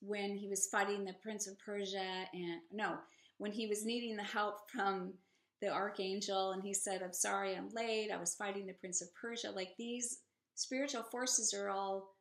when 0.00 0.36
he 0.36 0.48
was 0.48 0.66
fighting 0.66 1.04
the 1.04 1.14
Prince 1.22 1.46
of 1.46 1.58
Persia, 1.58 2.26
and 2.32 2.60
no, 2.70 2.96
when 3.38 3.52
he 3.52 3.66
was 3.66 3.86
needing 3.86 4.16
the 4.16 4.22
help 4.22 4.70
from 4.70 5.14
the 5.62 5.68
archangel, 5.68 6.52
and 6.52 6.62
he 6.62 6.74
said, 6.74 7.02
"I'm 7.02 7.12
sorry, 7.12 7.56
I'm 7.56 7.70
late. 7.70 8.10
I 8.10 8.18
was 8.18 8.34
fighting 8.34 8.66
the 8.66 8.74
Prince 8.74 9.00
of 9.00 9.14
Persia." 9.14 9.50
Like 9.50 9.76
these 9.78 10.18
spiritual 10.56 11.04
forces 11.04 11.54
are 11.54 11.70
all 11.70 12.14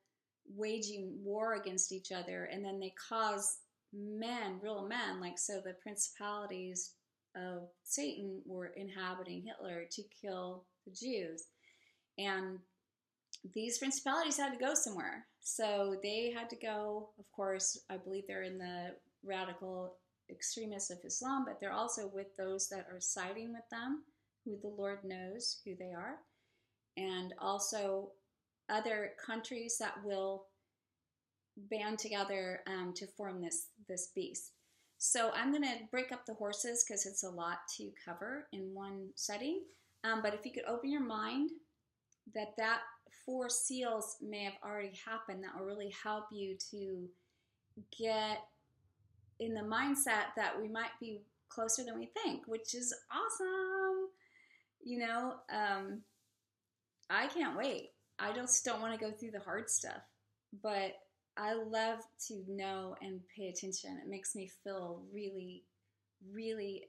waging 0.55 1.19
war 1.23 1.55
against 1.55 1.91
each 1.91 2.11
other, 2.13 2.45
and 2.45 2.63
then 2.63 2.79
they 2.79 2.93
cause 3.09 3.59
men, 3.93 4.59
real 4.61 4.87
men, 4.87 5.19
like 5.19 5.37
so 5.37 5.61
the 5.61 5.75
principalities 5.81 6.93
of 7.35 7.69
Satan 7.83 8.41
were 8.45 8.73
inhabiting 8.75 9.43
Hitler 9.43 9.85
to 9.91 10.03
kill 10.21 10.63
the 10.85 10.91
Jews. 10.91 11.45
And 12.17 12.59
these 13.53 13.77
principalities 13.77 14.37
had 14.37 14.51
to 14.53 14.59
go 14.59 14.73
somewhere. 14.73 15.25
So 15.39 15.95
they 16.03 16.33
had 16.35 16.49
to 16.49 16.55
go, 16.55 17.09
of 17.17 17.31
course, 17.31 17.79
I 17.89 17.97
believe 17.97 18.25
they're 18.27 18.43
in 18.43 18.57
the 18.57 18.95
radical 19.23 19.95
extremists 20.29 20.89
of 20.89 20.99
Islam, 21.05 21.45
but 21.45 21.59
they're 21.59 21.73
also 21.73 22.11
with 22.13 22.35
those 22.37 22.67
that 22.69 22.87
are 22.91 22.99
siding 22.99 23.53
with 23.53 23.67
them, 23.71 24.03
who 24.45 24.57
the 24.61 24.67
Lord 24.67 24.99
knows 25.03 25.59
who 25.65 25.75
they 25.75 25.91
are, 25.91 26.17
and 26.97 27.33
also 27.39 28.11
other 28.69 29.11
countries 29.25 29.77
that 29.79 29.95
will 30.03 30.45
band 31.69 31.99
together 31.99 32.61
um, 32.67 32.93
to 32.95 33.07
form 33.07 33.41
this 33.41 33.67
this 33.87 34.11
beast. 34.15 34.51
So 34.99 35.31
I'm 35.33 35.51
going 35.51 35.63
to 35.63 35.85
break 35.91 36.11
up 36.11 36.25
the 36.25 36.33
horses 36.33 36.83
because 36.83 37.05
it's 37.05 37.23
a 37.23 37.29
lot 37.29 37.59
to 37.77 37.89
cover 38.03 38.47
in 38.51 38.73
one 38.73 39.07
setting. 39.15 39.61
Um, 40.03 40.21
but 40.21 40.33
if 40.33 40.45
you 40.45 40.51
could 40.51 40.65
open 40.67 40.91
your 40.91 41.03
mind 41.03 41.51
that 42.35 42.49
that 42.57 42.81
four 43.25 43.49
seals 43.49 44.17
may 44.21 44.43
have 44.43 44.57
already 44.63 44.91
happened, 45.05 45.43
that 45.43 45.57
will 45.57 45.65
really 45.65 45.93
help 46.03 46.25
you 46.31 46.57
to 46.71 47.07
get 47.97 48.39
in 49.39 49.53
the 49.53 49.61
mindset 49.61 50.35
that 50.35 50.59
we 50.59 50.67
might 50.67 50.91
be 50.99 51.21
closer 51.47 51.83
than 51.83 51.97
we 51.97 52.11
think, 52.21 52.45
which 52.45 52.75
is 52.75 52.93
awesome. 53.09 54.09
You 54.83 54.99
know, 54.99 55.35
um, 55.49 56.01
I 57.09 57.27
can't 57.27 57.57
wait. 57.57 57.91
I 58.19 58.33
just 58.33 58.65
don't 58.65 58.81
want 58.81 58.99
to 58.99 59.05
go 59.05 59.11
through 59.11 59.31
the 59.31 59.39
hard 59.39 59.69
stuff, 59.69 60.01
but 60.61 60.91
I 61.37 61.53
love 61.53 61.99
to 62.27 62.43
know 62.47 62.95
and 63.01 63.21
pay 63.35 63.47
attention. 63.47 63.99
It 64.03 64.09
makes 64.09 64.35
me 64.35 64.49
feel 64.63 65.03
really, 65.13 65.63
really 66.33 66.83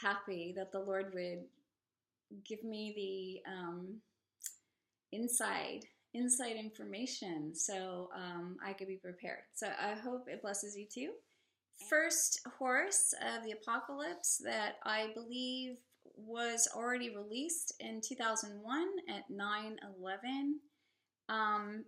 happy 0.00 0.52
that 0.56 0.72
the 0.72 0.80
Lord 0.80 1.12
would 1.14 1.44
give 2.44 2.64
me 2.64 3.42
the 3.46 3.50
um, 3.52 4.00
inside 5.12 5.84
inside 6.14 6.56
information 6.56 7.54
so 7.54 8.08
um, 8.16 8.56
I 8.64 8.72
could 8.72 8.88
be 8.88 8.96
prepared. 8.96 9.40
So 9.54 9.68
I 9.68 9.92
hope 9.92 10.28
it 10.28 10.40
blesses 10.40 10.74
you 10.74 10.86
too. 10.92 11.10
First 11.90 12.40
horse 12.58 13.12
of 13.20 13.44
the 13.44 13.52
apocalypse 13.52 14.40
that 14.44 14.76
I 14.84 15.10
believe 15.14 15.76
was 16.16 16.68
already 16.74 17.14
released 17.14 17.74
in 17.80 18.00
2001 18.00 18.88
at 19.10 19.28
9 19.28 19.76
11. 20.00 20.60
Um, 21.28 21.84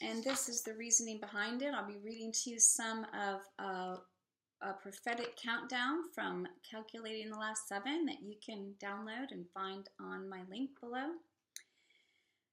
and 0.00 0.24
this 0.24 0.48
is 0.48 0.62
the 0.62 0.74
reasoning 0.74 1.20
behind 1.20 1.62
it. 1.62 1.74
I'll 1.74 1.86
be 1.86 1.98
reading 2.02 2.32
to 2.32 2.50
you 2.50 2.58
some 2.58 3.06
of 3.14 3.40
uh, 3.58 3.96
a 4.62 4.72
prophetic 4.74 5.36
countdown 5.36 5.98
from 6.14 6.46
Calculating 6.68 7.30
the 7.30 7.38
Last 7.38 7.68
Seven 7.68 8.06
that 8.06 8.22
you 8.22 8.36
can 8.44 8.74
download 8.82 9.30
and 9.30 9.46
find 9.52 9.88
on 10.00 10.28
my 10.28 10.40
link 10.50 10.70
below. 10.80 11.08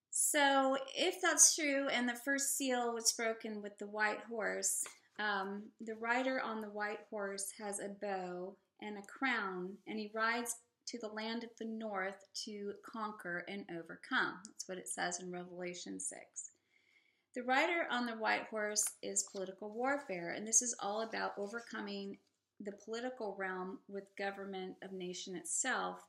So, 0.10 0.78
if 0.96 1.22
that's 1.22 1.56
true, 1.56 1.88
and 1.90 2.10
the 2.10 2.16
first 2.26 2.58
seal 2.58 2.94
was 2.94 3.12
broken 3.12 3.62
with 3.62 3.78
the 3.78 3.86
white 3.86 4.22
horse, 4.28 4.84
um, 5.20 5.64
the 5.82 5.96
rider 5.96 6.42
on 6.42 6.62
the 6.62 6.70
white 6.70 7.02
horse 7.10 7.52
has 7.60 7.80
a 7.80 7.90
bow 8.02 8.56
and 8.82 8.98
a 8.98 9.02
crown, 9.02 9.74
and 9.88 10.00
he 10.00 10.12
rides 10.14 10.56
to 10.88 10.98
the 11.00 11.08
land 11.10 11.44
of 11.44 11.50
the 11.60 11.66
north 11.66 12.26
to 12.46 12.74
conquer 12.86 13.44
and 13.48 13.66
overcome. 13.70 14.40
That's 14.46 14.68
what 14.68 14.78
it 14.78 14.88
says 14.88 15.20
in 15.20 15.32
Revelation 15.32 16.00
6. 16.00 16.22
The 17.38 17.44
rider 17.44 17.86
on 17.92 18.08
the 18.08 18.14
white 18.14 18.48
horse 18.50 18.84
is 19.04 19.30
political 19.32 19.70
warfare, 19.70 20.32
and 20.32 20.48
this 20.48 20.64
is 20.64 20.76
all 20.80 21.02
about 21.02 21.34
overcoming 21.38 22.18
the 22.60 22.72
political 22.84 23.36
realm 23.38 23.78
with 23.88 24.06
government 24.18 24.74
of 24.82 24.92
nation 24.92 25.36
itself, 25.36 26.02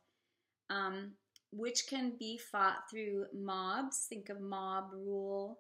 um, 0.71 1.13
which 1.53 1.87
can 1.87 2.15
be 2.19 2.39
fought 2.39 2.89
through 2.91 3.27
mobs. 3.35 4.07
Think 4.09 4.31
of 4.31 4.41
mob 4.41 4.85
rule, 4.95 5.59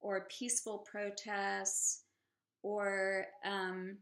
or 0.00 0.28
peaceful 0.30 0.86
protests, 0.88 2.04
or 2.62 3.26
um, 3.44 3.96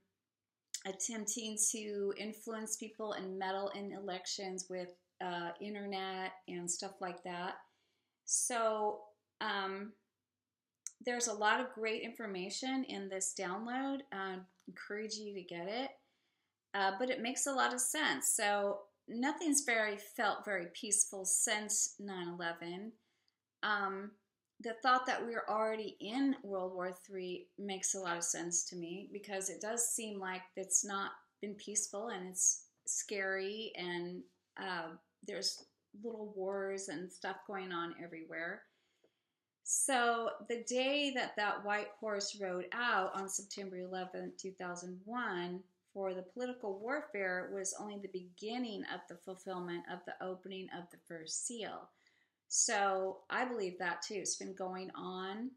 attempting 0.84 1.56
to 1.72 2.12
influence 2.18 2.76
people 2.76 3.14
and 3.14 3.38
meddle 3.38 3.70
in 3.70 3.92
elections 3.92 4.66
with 4.68 4.90
uh, 5.24 5.52
internet 5.62 6.32
and 6.46 6.70
stuff 6.70 7.00
like 7.00 7.24
that. 7.24 7.54
So 8.26 9.00
um, 9.40 9.92
there's 11.04 11.28
a 11.28 11.32
lot 11.32 11.60
of 11.60 11.72
great 11.74 12.02
information 12.02 12.84
in 12.84 13.08
this 13.08 13.34
download. 13.38 13.98
Uh, 14.12 14.36
encourage 14.68 15.14
you 15.14 15.34
to 15.34 15.42
get 15.42 15.68
it, 15.68 15.90
uh, 16.74 16.92
but 16.98 17.10
it 17.10 17.22
makes 17.22 17.46
a 17.46 17.52
lot 17.52 17.72
of 17.72 17.80
sense. 17.80 18.28
So 18.34 18.80
nothing's 19.08 19.62
very 19.64 19.96
felt 19.96 20.44
very 20.44 20.66
peaceful 20.74 21.24
since 21.24 21.94
9/11. 22.00 22.92
Um, 23.62 24.12
the 24.60 24.74
thought 24.82 25.06
that 25.06 25.24
we're 25.24 25.44
already 25.48 25.96
in 26.00 26.36
World 26.42 26.72
War 26.72 26.96
III 27.10 27.46
makes 27.58 27.94
a 27.94 28.00
lot 28.00 28.16
of 28.16 28.24
sense 28.24 28.64
to 28.64 28.76
me 28.76 29.08
because 29.12 29.50
it 29.50 29.60
does 29.60 29.86
seem 29.88 30.18
like 30.18 30.42
it's 30.56 30.84
not 30.84 31.12
been 31.42 31.54
peaceful 31.54 32.08
and 32.08 32.28
it's 32.28 32.64
scary 32.86 33.72
and 33.76 34.22
uh, 34.56 34.88
there's 35.26 35.64
little 36.02 36.32
wars 36.34 36.88
and 36.88 37.12
stuff 37.12 37.36
going 37.46 37.72
on 37.72 37.94
everywhere. 38.02 38.62
So 39.68 40.30
the 40.48 40.62
day 40.62 41.10
that 41.16 41.34
that 41.34 41.64
white 41.64 41.88
horse 41.98 42.38
rode 42.40 42.66
out 42.72 43.10
on 43.16 43.28
September 43.28 43.78
11, 43.78 44.34
2001, 44.38 45.60
for 45.92 46.14
the 46.14 46.22
political 46.22 46.78
warfare 46.78 47.50
was 47.52 47.74
only 47.80 47.98
the 47.98 48.08
beginning 48.12 48.84
of 48.94 49.00
the 49.08 49.16
fulfillment 49.16 49.82
of 49.92 49.98
the 50.06 50.14
opening 50.24 50.68
of 50.78 50.88
the 50.92 50.98
first 51.08 51.48
seal. 51.48 51.88
So 52.46 53.22
I 53.28 53.44
believe 53.44 53.76
that 53.80 54.02
too. 54.02 54.14
It's 54.14 54.36
been 54.36 54.54
going 54.54 54.92
on. 54.94 55.50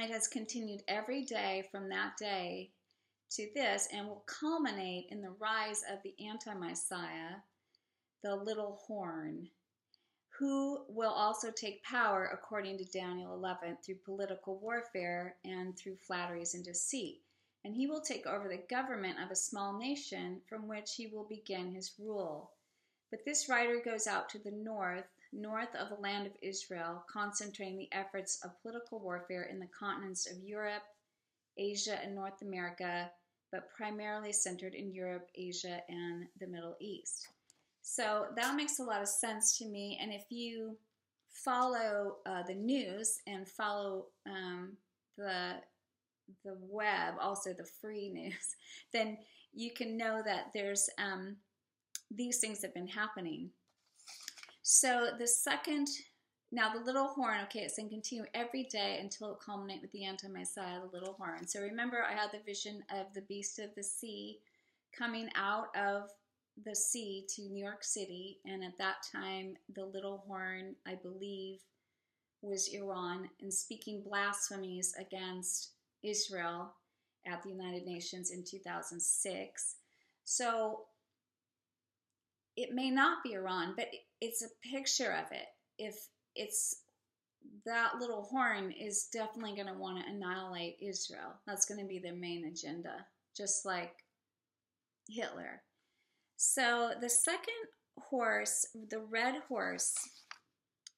It 0.00 0.10
has 0.10 0.26
continued 0.26 0.82
every 0.88 1.24
day 1.24 1.68
from 1.70 1.88
that 1.90 2.16
day 2.16 2.72
to 3.36 3.48
this 3.54 3.86
and 3.92 4.08
will 4.08 4.24
culminate 4.26 5.06
in 5.10 5.22
the 5.22 5.36
rise 5.38 5.84
of 5.88 6.00
the 6.02 6.14
anti 6.18 6.52
Messiah, 6.52 7.36
the 8.24 8.34
little 8.34 8.80
horn, 8.88 9.50
who 10.40 10.80
will 10.88 11.10
also 11.10 11.50
take 11.50 11.84
power, 11.84 12.30
according 12.32 12.78
to 12.78 12.84
Daniel 12.86 13.34
11, 13.34 13.76
through 13.84 13.96
political 13.96 14.58
warfare 14.58 15.36
and 15.44 15.76
through 15.76 15.96
flatteries 15.96 16.54
and 16.54 16.64
deceit. 16.64 17.20
And 17.62 17.74
he 17.74 17.86
will 17.86 18.00
take 18.00 18.26
over 18.26 18.48
the 18.48 18.64
government 18.70 19.18
of 19.22 19.30
a 19.30 19.36
small 19.36 19.78
nation 19.78 20.40
from 20.48 20.66
which 20.66 20.94
he 20.94 21.06
will 21.06 21.24
begin 21.24 21.74
his 21.74 21.92
rule. 21.98 22.52
But 23.10 23.26
this 23.26 23.50
rider 23.50 23.82
goes 23.84 24.06
out 24.06 24.30
to 24.30 24.38
the 24.38 24.50
north 24.50 25.04
north 25.30 25.74
of 25.74 25.90
the 25.90 26.02
land 26.02 26.26
of 26.26 26.32
Israel, 26.40 27.04
concentrating 27.06 27.76
the 27.76 27.92
efforts 27.92 28.40
of 28.42 28.60
political 28.62 28.98
warfare 28.98 29.42
in 29.42 29.58
the 29.58 29.68
continents 29.78 30.26
of 30.26 30.42
Europe, 30.42 30.82
Asia, 31.58 32.02
and 32.02 32.14
North 32.14 32.40
America, 32.40 33.10
but 33.52 33.70
primarily 33.76 34.32
centered 34.32 34.74
in 34.74 34.90
Europe, 34.90 35.28
Asia, 35.34 35.82
and 35.88 36.26
the 36.40 36.46
Middle 36.46 36.76
East. 36.80 37.28
So 37.82 38.26
that 38.36 38.56
makes 38.56 38.78
a 38.78 38.84
lot 38.84 39.02
of 39.02 39.08
sense 39.08 39.56
to 39.58 39.66
me. 39.66 39.98
And 40.00 40.12
if 40.12 40.24
you 40.30 40.76
follow 41.30 42.16
uh, 42.26 42.42
the 42.42 42.54
news 42.54 43.20
and 43.26 43.48
follow 43.48 44.06
um, 44.26 44.76
the 45.16 45.54
the 46.44 46.56
web, 46.60 47.14
also 47.20 47.52
the 47.52 47.64
free 47.80 48.08
news, 48.12 48.56
then 48.92 49.18
you 49.52 49.72
can 49.72 49.96
know 49.96 50.22
that 50.24 50.50
there's 50.54 50.88
um, 50.98 51.36
these 52.10 52.38
things 52.38 52.62
have 52.62 52.74
been 52.74 52.86
happening. 52.86 53.50
So 54.62 55.10
the 55.18 55.26
second, 55.26 55.88
now 56.52 56.72
the 56.72 56.84
little 56.84 57.08
horn, 57.08 57.38
okay, 57.44 57.60
it's 57.60 57.76
to 57.76 57.88
continue 57.88 58.24
every 58.34 58.64
day 58.64 58.98
until 59.00 59.32
it 59.32 59.38
culminate 59.44 59.82
with 59.82 59.90
the 59.92 60.04
anti-Messiah, 60.04 60.80
the 60.80 60.96
little 60.96 61.14
horn. 61.14 61.46
So 61.46 61.60
remember, 61.60 62.04
I 62.08 62.12
had 62.12 62.30
the 62.32 62.44
vision 62.44 62.82
of 62.90 63.12
the 63.14 63.22
beast 63.22 63.58
of 63.58 63.74
the 63.74 63.82
sea 63.82 64.38
coming 64.96 65.28
out 65.34 65.74
of 65.76 66.10
the 66.64 66.74
sea 66.74 67.26
to 67.36 67.42
New 67.42 67.62
York 67.62 67.82
City, 67.84 68.38
and 68.44 68.62
at 68.62 68.78
that 68.78 68.96
time, 69.10 69.56
the 69.74 69.84
little 69.84 70.24
horn, 70.26 70.76
I 70.86 70.94
believe, 70.94 71.60
was 72.42 72.68
Iran, 72.68 73.28
and 73.40 73.52
speaking 73.52 74.02
blasphemies 74.02 74.94
against 74.98 75.72
Israel 76.02 76.74
at 77.26 77.42
the 77.42 77.50
United 77.50 77.86
Nations 77.86 78.30
in 78.30 78.44
2006. 78.44 79.76
So 80.24 80.80
it 82.56 82.74
may 82.74 82.90
not 82.90 83.22
be 83.22 83.34
Iran, 83.34 83.74
but 83.76 83.88
it's 84.20 84.42
a 84.42 84.68
picture 84.68 85.12
of 85.12 85.30
it. 85.32 85.46
If 85.78 86.08
it's 86.34 86.82
that 87.64 87.92
little 87.98 88.22
horn 88.22 88.72
is 88.72 89.08
definitely 89.12 89.54
going 89.54 89.66
to 89.66 89.74
want 89.74 89.98
to 89.98 90.10
annihilate 90.10 90.76
Israel. 90.80 91.34
That's 91.46 91.66
going 91.66 91.80
to 91.80 91.86
be 91.86 91.98
their 91.98 92.14
main 92.14 92.46
agenda, 92.46 93.06
just 93.36 93.64
like 93.64 93.92
Hitler. 95.08 95.62
So 96.42 96.92
the 96.98 97.10
second 97.10 97.68
horse, 97.98 98.64
the 98.88 99.00
red 99.00 99.42
horse, 99.46 99.94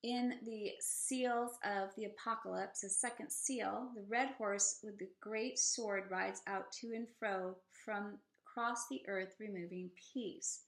in 0.05 0.35
the 0.44 0.70
seals 0.78 1.59
of 1.64 1.88
the 1.96 2.05
apocalypse, 2.05 2.83
the 2.83 2.88
second 2.88 3.33
seal, 3.33 3.90
the 3.96 4.05
red 4.09 4.28
horse 4.38 4.78
with 4.85 5.00
the 5.00 5.09
great 5.20 5.59
sword 5.59 6.05
rides 6.09 6.42
out 6.46 6.70
to 6.81 6.92
and 6.94 7.09
fro 7.18 7.57
from 7.85 8.18
across 8.46 8.87
the 8.88 9.02
earth, 9.09 9.35
removing 9.40 9.90
peace. 10.14 10.61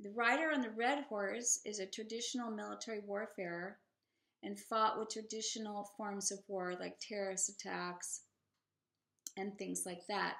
The 0.00 0.10
rider 0.10 0.50
on 0.50 0.60
the 0.60 0.70
red 0.70 1.04
horse 1.04 1.60
is 1.64 1.78
a 1.78 1.86
traditional 1.86 2.50
military 2.50 3.00
warfare 3.06 3.78
and 4.42 4.58
fought 4.58 4.98
with 4.98 5.10
traditional 5.10 5.88
forms 5.96 6.32
of 6.32 6.40
war 6.48 6.74
like 6.80 6.98
terrorist 6.98 7.48
attacks 7.48 8.22
and 9.36 9.56
things 9.56 9.84
like 9.86 10.04
that. 10.08 10.34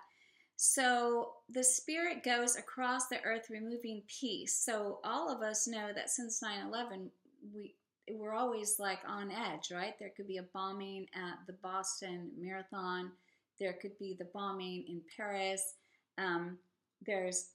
So 0.56 1.32
the 1.48 1.64
spirit 1.64 2.22
goes 2.22 2.56
across 2.56 3.08
the 3.08 3.22
earth 3.24 3.50
removing 3.50 4.02
peace. 4.06 4.56
So 4.56 5.00
all 5.04 5.28
of 5.28 5.42
us 5.42 5.66
know 5.66 5.92
that 5.92 6.10
since 6.10 6.40
9/11 6.40 7.10
we 7.52 7.74
we're 8.10 8.34
always 8.34 8.78
like 8.78 9.00
on 9.06 9.30
edge, 9.30 9.70
right? 9.72 9.98
There 9.98 10.10
could 10.10 10.28
be 10.28 10.36
a 10.36 10.42
bombing 10.42 11.06
at 11.14 11.38
the 11.46 11.54
Boston 11.54 12.30
Marathon. 12.38 13.12
There 13.58 13.72
could 13.72 13.98
be 13.98 14.14
the 14.18 14.26
bombing 14.26 14.84
in 14.88 15.00
Paris. 15.16 15.74
Um, 16.18 16.58
there's 17.06 17.50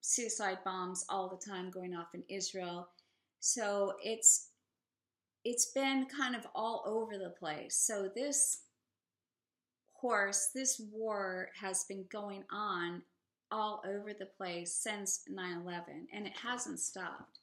suicide 0.00 0.58
bombs 0.64 1.04
all 1.08 1.28
the 1.28 1.50
time 1.50 1.70
going 1.70 1.94
off 1.94 2.14
in 2.14 2.22
Israel. 2.28 2.88
So 3.40 3.94
it's 4.02 4.50
it's 5.44 5.66
been 5.66 6.06
kind 6.06 6.34
of 6.34 6.46
all 6.54 6.82
over 6.86 7.18
the 7.18 7.34
place. 7.38 7.76
So 7.76 8.10
this 8.14 8.62
horse, 10.00 10.50
this 10.54 10.80
war 10.92 11.48
has 11.60 11.84
been 11.84 12.04
going 12.10 12.44
on 12.50 13.02
all 13.50 13.82
over 13.86 14.12
the 14.12 14.26
place 14.26 14.74
since 14.74 15.22
9/11 15.28 16.08
and 16.12 16.26
it 16.26 16.36
hasn't 16.36 16.80
stopped. 16.80 17.38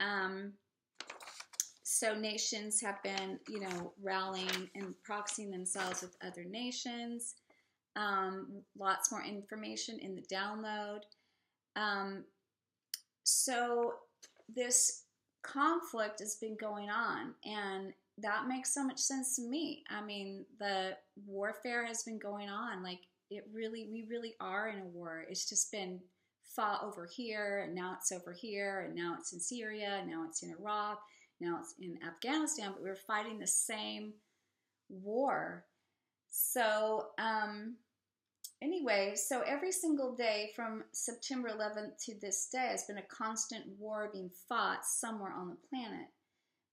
Um, 0.00 0.52
so 1.82 2.14
nations 2.14 2.80
have 2.80 3.02
been, 3.02 3.40
you 3.48 3.60
know, 3.60 3.92
rallying 4.02 4.68
and 4.74 4.94
proxying 5.08 5.50
themselves 5.50 6.02
with 6.02 6.16
other 6.20 6.44
nations. 6.44 7.36
Um, 7.94 8.62
lots 8.78 9.10
more 9.10 9.22
information 9.22 9.98
in 10.00 10.14
the 10.14 10.22
download. 10.22 11.00
Um, 11.76 12.24
so 13.22 13.94
this 14.54 15.04
conflict 15.42 16.20
has 16.20 16.36
been 16.36 16.56
going 16.56 16.90
on, 16.90 17.34
and 17.44 17.92
that 18.18 18.48
makes 18.48 18.72
so 18.72 18.84
much 18.84 18.98
sense 18.98 19.36
to 19.36 19.42
me. 19.42 19.84
I 19.90 20.02
mean, 20.02 20.46
the 20.58 20.96
warfare 21.26 21.84
has 21.84 22.02
been 22.02 22.18
going 22.18 22.48
on. 22.48 22.82
Like, 22.82 23.00
it 23.30 23.44
really, 23.52 23.88
we 23.92 24.06
really 24.08 24.34
are 24.40 24.68
in 24.68 24.80
a 24.80 24.86
war. 24.86 25.26
It's 25.28 25.48
just 25.48 25.70
been 25.70 26.00
fought 26.44 26.82
over 26.82 27.06
here, 27.06 27.64
and 27.66 27.74
now 27.74 27.96
it's 27.98 28.12
over 28.12 28.32
here, 28.32 28.86
and 28.86 28.94
now 28.94 29.16
it's 29.18 29.32
in 29.32 29.40
Syria, 29.40 30.02
now 30.06 30.24
it's 30.26 30.42
in 30.42 30.54
Iraq, 30.58 31.02
now 31.40 31.58
it's 31.60 31.74
in 31.80 31.98
Afghanistan, 32.06 32.72
but 32.72 32.82
we're 32.82 32.94
fighting 32.96 33.38
the 33.38 33.46
same 33.46 34.14
war. 34.88 35.64
So, 36.30 37.08
um, 37.18 37.76
anyway, 38.62 39.14
so 39.16 39.42
every 39.42 39.72
single 39.72 40.14
day 40.14 40.52
from 40.54 40.84
September 40.92 41.50
11th 41.50 42.02
to 42.06 42.14
this 42.20 42.48
day 42.50 42.68
has 42.70 42.84
been 42.84 42.98
a 42.98 43.02
constant 43.02 43.64
war 43.78 44.10
being 44.12 44.30
fought 44.48 44.84
somewhere 44.84 45.32
on 45.32 45.48
the 45.48 45.56
planet. 45.68 46.06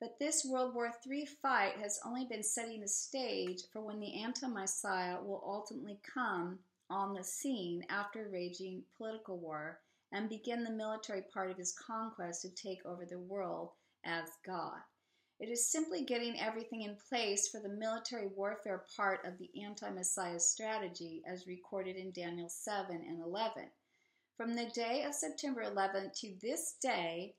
But 0.04 0.20
this 0.20 0.44
World 0.44 0.76
War 0.76 0.92
III 1.10 1.26
fight 1.42 1.78
has 1.78 2.02
only 2.04 2.26
been 2.26 2.44
setting 2.44 2.82
the 2.82 2.90
stage 2.90 3.62
for 3.72 3.80
when 3.80 4.02
the 4.02 4.22
anti 4.22 4.48
Messiah 4.48 5.22
will 5.24 5.42
ultimately 5.46 5.98
come 6.04 6.60
on 6.90 7.14
the 7.14 7.24
scene 7.24 7.86
after 7.88 8.28
raging 8.28 8.84
political 8.98 9.38
war 9.38 9.80
and 10.12 10.28
begin 10.28 10.66
the 10.66 10.72
military 10.72 11.22
part 11.34 11.52
of 11.52 11.58
his 11.58 11.72
conquest 11.72 12.42
to 12.42 12.50
take 12.50 12.86
over 12.86 13.06
the 13.06 13.18
world 13.18 13.70
as 14.04 14.28
God. 14.46 14.76
It 15.40 15.48
is 15.48 15.72
simply 15.72 16.04
getting 16.04 16.38
everything 16.38 16.82
in 16.82 16.98
place 17.08 17.48
for 17.48 17.62
the 17.62 17.70
military 17.70 18.28
warfare 18.28 18.84
part 18.98 19.24
of 19.24 19.38
the 19.38 19.50
anti 19.64 19.90
Messiah 19.90 20.42
strategy 20.42 21.24
as 21.26 21.48
recorded 21.48 21.96
in 21.96 22.12
Daniel 22.12 22.50
7 22.50 22.94
and 22.94 23.22
11. 23.22 23.70
From 24.36 24.54
the 24.54 24.70
day 24.76 25.06
of 25.08 25.16
September 25.16 25.62
11 25.62 26.12
to 26.16 26.34
this 26.42 26.76
day, 26.82 27.36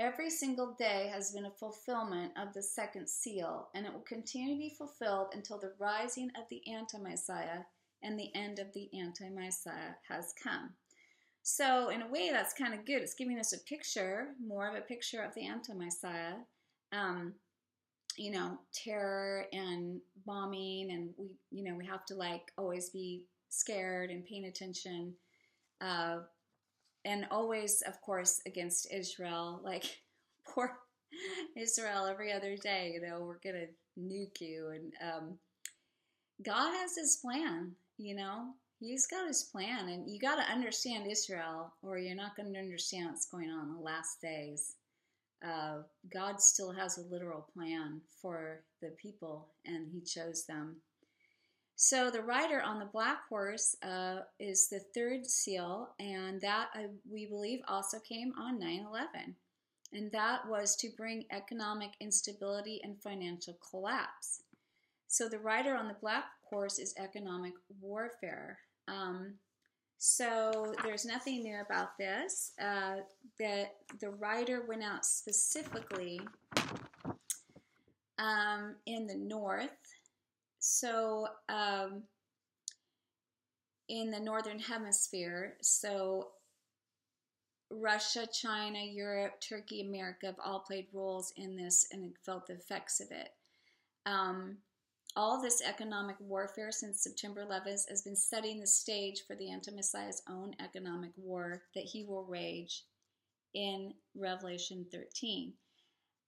Every 0.00 0.30
single 0.30 0.74
day 0.78 1.10
has 1.12 1.30
been 1.30 1.44
a 1.44 1.50
fulfillment 1.50 2.32
of 2.34 2.54
the 2.54 2.62
second 2.62 3.06
seal, 3.06 3.68
and 3.74 3.84
it 3.84 3.92
will 3.92 4.00
continue 4.00 4.54
to 4.54 4.58
be 4.58 4.74
fulfilled 4.78 5.34
until 5.34 5.58
the 5.58 5.74
rising 5.78 6.30
of 6.38 6.44
the 6.48 6.62
anti 6.72 6.96
Messiah 6.96 7.64
and 8.02 8.18
the 8.18 8.34
end 8.34 8.58
of 8.58 8.72
the 8.72 8.88
anti 8.98 9.28
Messiah 9.28 9.92
has 10.08 10.32
come. 10.42 10.70
So, 11.42 11.90
in 11.90 12.00
a 12.00 12.08
way, 12.08 12.30
that's 12.32 12.54
kind 12.54 12.72
of 12.72 12.86
good. 12.86 13.02
It's 13.02 13.12
giving 13.12 13.38
us 13.38 13.52
a 13.52 13.58
picture, 13.64 14.28
more 14.42 14.70
of 14.70 14.74
a 14.74 14.80
picture 14.80 15.22
of 15.22 15.34
the 15.34 15.46
anti 15.46 15.74
Messiah. 15.74 16.36
Um, 16.92 17.34
you 18.16 18.30
know, 18.30 18.58
terror 18.72 19.44
and 19.52 20.00
bombing, 20.24 20.92
and 20.92 21.10
we, 21.18 21.28
you 21.50 21.62
know, 21.62 21.76
we 21.76 21.84
have 21.84 22.06
to 22.06 22.14
like 22.14 22.52
always 22.56 22.88
be 22.88 23.26
scared 23.50 24.08
and 24.08 24.24
paying 24.24 24.46
attention. 24.46 25.12
Uh, 25.82 26.20
and 27.04 27.26
always, 27.30 27.82
of 27.82 28.00
course, 28.00 28.40
against 28.46 28.92
Israel. 28.92 29.60
Like, 29.62 30.00
poor 30.46 30.78
Israel 31.56 32.06
every 32.06 32.32
other 32.32 32.56
day, 32.56 32.92
you 32.94 33.00
know, 33.00 33.20
we're 33.20 33.38
to 33.54 33.66
nuke 33.98 34.40
you. 34.40 34.68
And 34.68 34.92
um, 35.02 35.38
God 36.42 36.72
has 36.72 36.96
his 36.96 37.16
plan, 37.16 37.72
you 37.98 38.14
know, 38.14 38.54
he's 38.78 39.06
got 39.06 39.26
his 39.26 39.42
plan. 39.42 39.88
And 39.88 40.10
you 40.10 40.18
got 40.18 40.36
to 40.36 40.52
understand 40.52 41.10
Israel, 41.10 41.72
or 41.82 41.98
you're 41.98 42.16
not 42.16 42.36
going 42.36 42.52
to 42.52 42.58
understand 42.58 43.10
what's 43.10 43.26
going 43.26 43.50
on 43.50 43.68
in 43.68 43.74
the 43.74 43.80
last 43.80 44.20
days. 44.20 44.76
Uh, 45.44 45.78
God 46.12 46.40
still 46.40 46.70
has 46.72 46.98
a 46.98 47.12
literal 47.12 47.46
plan 47.54 48.00
for 48.20 48.60
the 48.82 48.88
people, 49.00 49.48
and 49.64 49.88
he 49.90 50.00
chose 50.00 50.44
them. 50.44 50.76
So 51.82 52.10
the 52.10 52.20
rider 52.20 52.60
on 52.60 52.78
the 52.78 52.84
black 52.84 53.26
horse 53.30 53.74
uh, 53.82 54.16
is 54.38 54.68
the 54.68 54.80
third 54.94 55.24
seal, 55.24 55.88
and 55.98 56.38
that 56.42 56.68
uh, 56.76 56.88
we 57.10 57.24
believe 57.24 57.60
also 57.66 57.98
came 58.00 58.34
on 58.38 58.58
9 58.58 58.84
11. 58.86 59.34
And 59.94 60.12
that 60.12 60.46
was 60.46 60.76
to 60.76 60.90
bring 60.94 61.24
economic 61.30 61.92
instability 61.98 62.82
and 62.84 63.00
financial 63.00 63.56
collapse. 63.70 64.42
So 65.08 65.26
the 65.26 65.38
rider 65.38 65.74
on 65.74 65.88
the 65.88 65.96
black 66.02 66.24
horse 66.50 66.78
is 66.78 66.92
economic 66.98 67.54
warfare. 67.80 68.58
Um, 68.86 69.36
so 69.96 70.74
there's 70.84 71.06
nothing 71.06 71.42
new 71.42 71.62
about 71.62 71.96
this. 71.96 72.52
Uh, 72.60 72.96
that 73.38 73.76
the 74.00 74.10
rider 74.10 74.66
went 74.68 74.82
out 74.82 75.06
specifically 75.06 76.20
um, 78.18 78.74
in 78.84 79.06
the 79.06 79.16
north 79.16 79.70
so, 80.60 81.26
um, 81.48 82.02
in 83.88 84.10
the 84.10 84.20
northern 84.20 84.58
hemisphere, 84.58 85.56
so 85.62 86.28
Russia, 87.70 88.26
China, 88.26 88.78
Europe, 88.78 89.40
Turkey, 89.40 89.80
America 89.80 90.26
have 90.26 90.38
all 90.44 90.60
played 90.60 90.86
roles 90.92 91.32
in 91.36 91.56
this 91.56 91.86
and 91.92 92.12
felt 92.24 92.46
the 92.46 92.54
effects 92.54 93.00
of 93.00 93.10
it. 93.10 93.30
Um, 94.06 94.58
all 95.16 95.40
this 95.40 95.62
economic 95.62 96.16
warfare 96.20 96.70
since 96.70 97.02
September 97.02 97.44
11th 97.44 97.88
has 97.88 98.02
been 98.02 98.16
setting 98.16 98.60
the 98.60 98.66
stage 98.66 99.22
for 99.26 99.34
the 99.34 99.50
anti 99.50 99.72
Messiah's 99.72 100.22
own 100.28 100.54
economic 100.62 101.10
war 101.16 101.62
that 101.74 101.84
he 101.84 102.04
will 102.04 102.24
wage 102.24 102.84
in 103.54 103.94
Revelation 104.14 104.86
13 104.92 105.54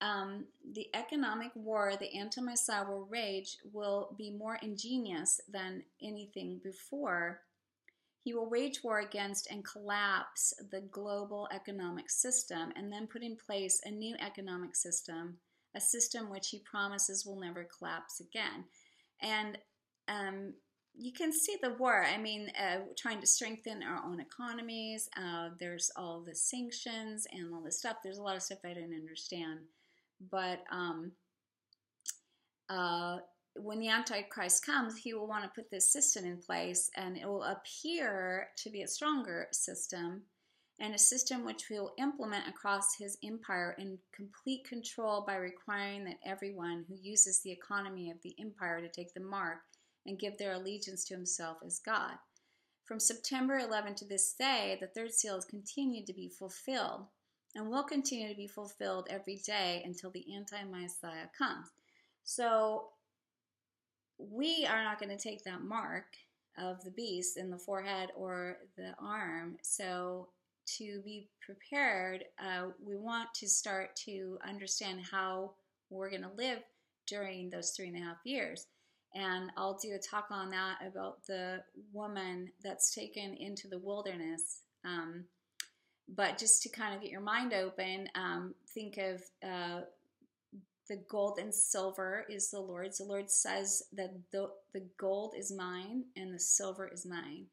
um, 0.02 0.46
the 0.72 0.88
economic 0.94 1.52
war 1.54 1.94
the 1.96 2.10
will 2.88 3.06
rage 3.08 3.58
will 3.72 4.14
be 4.18 4.30
more 4.30 4.58
ingenious 4.60 5.40
than 5.48 5.84
anything 6.02 6.60
before. 6.62 7.40
He 8.24 8.34
will 8.34 8.50
wage 8.50 8.82
war 8.82 9.00
against 9.00 9.48
and 9.50 9.64
collapse 9.64 10.52
the 10.70 10.80
global 10.80 11.48
economic 11.52 12.10
system 12.10 12.72
and 12.76 12.92
then 12.92 13.06
put 13.06 13.22
in 13.22 13.36
place 13.36 13.80
a 13.84 13.90
new 13.90 14.16
economic 14.20 14.74
system, 14.74 15.38
a 15.76 15.80
system 15.80 16.30
which 16.30 16.48
he 16.50 16.58
promises 16.58 17.24
will 17.24 17.38
never 17.38 17.66
collapse 17.78 18.20
again. 18.20 18.64
And 19.20 19.58
um, 20.08 20.54
you 20.96 21.12
can 21.12 21.32
see 21.32 21.56
the 21.62 21.74
war. 21.74 22.04
I 22.04 22.18
mean, 22.18 22.50
uh, 22.60 22.80
trying 22.98 23.20
to 23.20 23.26
strengthen 23.26 23.82
our 23.82 24.02
own 24.04 24.20
economies. 24.20 25.08
Uh, 25.16 25.50
there's 25.58 25.90
all 25.96 26.20
the 26.20 26.34
sanctions 26.34 27.26
and 27.32 27.54
all 27.54 27.62
this 27.62 27.78
stuff. 27.78 27.98
There's 28.02 28.18
a 28.18 28.22
lot 28.22 28.36
of 28.36 28.42
stuff 28.42 28.58
I 28.64 28.74
don't 28.74 28.94
understand 28.94 29.60
but 30.30 30.60
um, 30.70 31.12
uh, 32.68 33.18
when 33.56 33.78
the 33.78 33.88
Antichrist 33.88 34.64
comes, 34.64 34.96
he 34.96 35.12
will 35.14 35.26
want 35.26 35.44
to 35.44 35.50
put 35.50 35.70
this 35.70 35.92
system 35.92 36.24
in 36.24 36.38
place, 36.38 36.90
and 36.96 37.16
it 37.16 37.26
will 37.26 37.44
appear 37.44 38.48
to 38.58 38.70
be 38.70 38.82
a 38.82 38.88
stronger 38.88 39.48
system 39.52 40.22
and 40.80 40.94
a 40.94 40.98
system 40.98 41.44
which 41.44 41.66
he 41.66 41.78
will 41.78 41.92
implement 41.98 42.48
across 42.48 42.96
his 42.96 43.18
empire 43.22 43.76
in 43.78 43.98
complete 44.12 44.64
control 44.64 45.22
by 45.26 45.36
requiring 45.36 46.04
that 46.04 46.18
everyone 46.24 46.84
who 46.88 46.96
uses 47.00 47.40
the 47.40 47.52
economy 47.52 48.10
of 48.10 48.20
the 48.22 48.34
empire 48.40 48.80
to 48.80 48.88
take 48.88 49.12
the 49.14 49.20
mark 49.20 49.58
and 50.06 50.18
give 50.18 50.36
their 50.38 50.54
allegiance 50.54 51.04
to 51.04 51.14
himself 51.14 51.58
as 51.64 51.78
God. 51.78 52.12
From 52.84 52.98
September 52.98 53.58
11 53.58 53.94
to 53.96 54.04
this 54.04 54.34
day, 54.36 54.76
the 54.80 54.88
third 54.88 55.12
seal 55.12 55.34
has 55.34 55.44
continued 55.44 56.06
to 56.06 56.14
be 56.14 56.28
fulfilled 56.28 57.06
and 57.54 57.68
will 57.68 57.82
continue 57.82 58.28
to 58.28 58.34
be 58.34 58.46
fulfilled 58.46 59.06
every 59.10 59.36
day 59.36 59.82
until 59.84 60.10
the 60.10 60.24
anti 60.34 60.62
Messiah 60.64 61.26
comes. 61.36 61.68
So 62.24 62.88
we 64.18 64.66
are 64.66 64.82
not 64.82 65.00
going 65.00 65.16
to 65.16 65.22
take 65.22 65.44
that 65.44 65.62
mark 65.62 66.04
of 66.58 66.82
the 66.84 66.90
beast 66.90 67.36
in 67.36 67.50
the 67.50 67.58
forehead 67.58 68.10
or 68.16 68.58
the 68.76 68.94
arm. 69.00 69.56
So 69.62 70.28
to 70.78 71.00
be 71.04 71.28
prepared, 71.44 72.24
uh, 72.38 72.68
we 72.84 72.96
want 72.96 73.28
to 73.34 73.48
start 73.48 73.96
to 74.04 74.38
understand 74.46 75.00
how 75.10 75.52
we're 75.90 76.10
going 76.10 76.22
to 76.22 76.30
live 76.36 76.60
during 77.06 77.50
those 77.50 77.70
three 77.70 77.88
and 77.88 77.96
a 77.96 78.00
half 78.00 78.18
years. 78.24 78.66
And 79.14 79.50
I'll 79.56 79.78
do 79.82 79.92
a 79.94 79.98
talk 79.98 80.28
on 80.30 80.50
that 80.50 80.78
about 80.86 81.26
the 81.26 81.62
woman 81.92 82.50
that's 82.62 82.94
taken 82.94 83.34
into 83.34 83.68
the 83.68 83.78
wilderness. 83.78 84.62
Um, 84.84 85.24
but 86.08 86.38
just 86.38 86.62
to 86.62 86.68
kind 86.68 86.94
of 86.94 87.02
get 87.02 87.10
your 87.10 87.20
mind 87.20 87.52
open, 87.52 88.08
um, 88.14 88.54
think 88.74 88.98
of 88.98 89.22
uh, 89.46 89.82
the 90.88 90.96
gold 91.08 91.38
and 91.38 91.54
silver 91.54 92.26
is 92.28 92.50
the 92.50 92.60
Lord's. 92.60 92.98
The 92.98 93.04
Lord 93.04 93.30
says 93.30 93.82
that 93.92 94.10
the, 94.30 94.50
the 94.74 94.84
gold 94.98 95.34
is 95.38 95.52
mine 95.52 96.04
and 96.16 96.34
the 96.34 96.38
silver 96.38 96.88
is 96.88 97.06
mine. 97.06 97.46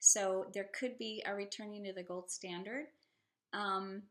So 0.00 0.46
there 0.54 0.68
could 0.78 0.96
be 0.98 1.22
a 1.26 1.34
returning 1.34 1.84
to 1.84 1.92
the 1.92 2.02
gold 2.02 2.30
standard. 2.30 2.86
Um, 3.52 4.02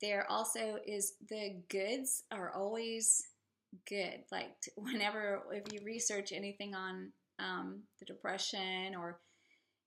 there 0.00 0.30
also 0.30 0.78
is 0.86 1.14
the 1.28 1.62
goods 1.68 2.24
are 2.30 2.52
always 2.54 3.22
good. 3.88 4.20
Like 4.30 4.54
whenever, 4.76 5.42
if 5.52 5.72
you 5.72 5.80
research 5.84 6.32
anything 6.32 6.74
on 6.74 7.12
um, 7.38 7.80
the 7.98 8.04
depression 8.04 8.94
or 8.94 9.20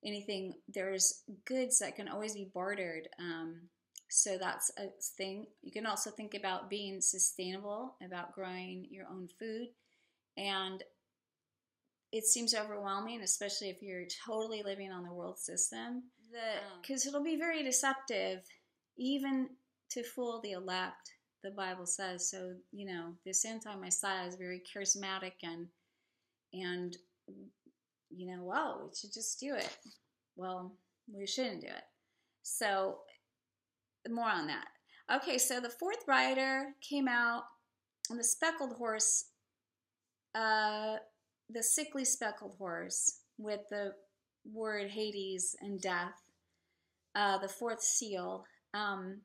anything. 0.07 0.53
There's 0.67 1.23
goods 1.45 1.79
that 1.79 1.95
can 1.95 2.07
always 2.07 2.33
be 2.33 2.49
bartered. 2.53 3.09
Um, 3.19 3.61
so 4.09 4.37
that's 4.39 4.71
a 4.77 4.87
thing. 5.17 5.47
You 5.61 5.71
can 5.71 5.85
also 5.85 6.09
think 6.09 6.33
about 6.33 6.69
being 6.69 7.01
sustainable, 7.01 7.95
about 8.03 8.33
growing 8.33 8.87
your 8.89 9.05
own 9.07 9.27
food. 9.39 9.67
And 10.37 10.81
it 12.11 12.25
seems 12.25 12.55
overwhelming, 12.55 13.21
especially 13.21 13.69
if 13.69 13.81
you're 13.81 14.05
totally 14.25 14.63
living 14.63 14.91
on 14.91 15.03
the 15.03 15.13
world 15.13 15.37
system. 15.37 16.03
Because 16.81 17.05
um, 17.05 17.09
it'll 17.09 17.23
be 17.23 17.37
very 17.37 17.63
deceptive, 17.63 18.39
even 18.97 19.49
to 19.89 20.03
fool 20.03 20.39
the 20.41 20.53
elect, 20.53 21.11
the 21.43 21.51
Bible 21.51 21.85
says. 21.85 22.29
So, 22.29 22.53
you 22.71 22.85
know, 22.85 23.13
this 23.25 23.43
anti 23.43 23.75
Messiah 23.75 24.27
is 24.27 24.35
very 24.35 24.61
charismatic 24.73 25.33
and 25.43 25.67
and 26.53 26.95
you 28.09 28.27
know, 28.27 28.43
well, 28.43 28.81
we 28.83 28.95
should 28.95 29.13
just 29.13 29.39
do 29.39 29.55
it. 29.55 29.77
Well, 30.35 30.73
we 31.13 31.25
shouldn't 31.25 31.61
do 31.61 31.67
it. 31.67 31.83
So, 32.43 32.99
more 34.09 34.29
on 34.29 34.47
that. 34.47 34.67
Okay, 35.13 35.37
so 35.37 35.59
the 35.59 35.69
fourth 35.69 36.03
rider 36.07 36.67
came 36.81 37.07
out 37.07 37.43
on 38.11 38.17
the 38.17 38.23
speckled 38.23 38.73
horse, 38.73 39.25
uh, 40.35 40.97
the 41.49 41.63
sickly 41.63 42.05
speckled 42.05 42.55
horse 42.57 43.21
with 43.37 43.61
the 43.69 43.93
word 44.51 44.89
Hades 44.89 45.55
and 45.61 45.81
death, 45.81 46.13
uh, 47.15 47.37
the 47.37 47.47
fourth 47.47 47.81
seal. 47.81 48.45
Um, 48.73 49.21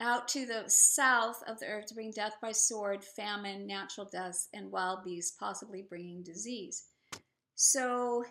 out 0.00 0.28
to 0.28 0.46
the 0.46 0.64
south 0.66 1.42
of 1.46 1.60
the 1.60 1.66
earth 1.66 1.86
to 1.86 1.94
bring 1.94 2.10
death 2.10 2.36
by 2.40 2.52
sword, 2.52 3.04
famine, 3.04 3.66
natural 3.66 4.08
deaths, 4.10 4.48
and 4.54 4.72
wild 4.72 5.04
beasts, 5.04 5.36
possibly 5.38 5.82
bringing 5.82 6.22
disease. 6.22 6.84
So, 7.62 8.24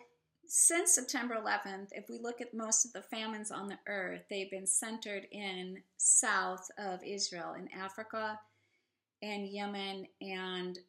since 0.47 0.95
September 0.95 1.35
11th, 1.35 1.89
if 1.91 2.09
we 2.09 2.17
look 2.17 2.41
at 2.41 2.51
most 2.51 2.83
of 2.83 2.93
the 2.93 3.03
famines 3.03 3.51
on 3.51 3.67
the 3.67 3.77
earth, 3.87 4.23
they've 4.27 4.49
been 4.49 4.65
centered 4.65 5.27
in 5.31 5.83
south 5.97 6.67
of 6.79 7.03
Israel, 7.05 7.53
in 7.53 7.69
Africa 7.71 8.39
and 9.21 9.47
Yemen, 9.47 10.07
and 10.19 10.79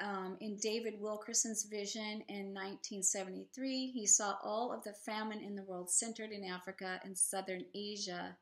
um, 0.00 0.38
in 0.40 0.56
David 0.56 0.94
Wilkerson's 0.98 1.64
vision 1.64 2.24
in 2.30 2.54
1973, 2.54 3.90
he 3.90 4.06
saw 4.06 4.36
all 4.42 4.72
of 4.72 4.82
the 4.84 4.94
famine 5.04 5.42
in 5.42 5.54
the 5.54 5.64
world 5.64 5.90
centered 5.90 6.30
in 6.30 6.44
Africa 6.44 6.98
and 7.04 7.16
southern 7.16 7.66
Asia 7.74 8.34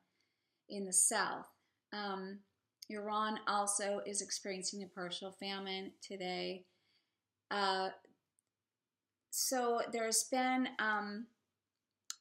in 0.69 0.85
the 0.85 0.93
south. 0.93 1.49
Um, 1.93 2.39
Iran 2.89 3.41
also 3.49 4.01
is 4.07 4.23
experiencing 4.23 4.85
a 4.85 4.87
partial 4.87 5.33
famine 5.33 5.91
today. 6.01 6.67
Uh, 7.51 7.89
so 9.31 9.81
there's 9.93 10.25
been 10.25 10.69
um, 10.79 11.27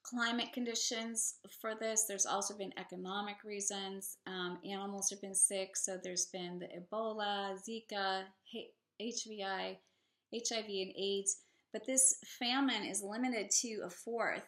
climate 0.04 0.54
conditions 0.54 1.36
for 1.62 1.74
this. 1.80 2.06
There's 2.08 2.26
also 2.26 2.58
been 2.58 2.74
economic 2.78 3.38
reasons. 3.44 4.18
Um, 4.28 4.60
animals 4.64 5.10
have 5.10 5.22
been 5.22 5.36
sick, 5.36 5.76
so 5.76 5.98
there's 6.02 6.28
been 6.28 6.60
the 6.60 6.68
Ebola, 6.68 7.58
Zika, 7.68 8.24
HVI, 9.02 9.78
HIV, 10.34 10.66
and 10.66 10.94
AIDS. 10.98 11.38
But 11.72 11.86
this 11.86 12.16
famine 12.40 12.86
is 12.86 13.04
limited 13.04 13.52
to 13.62 13.82
a 13.86 13.90
fourth 13.90 14.48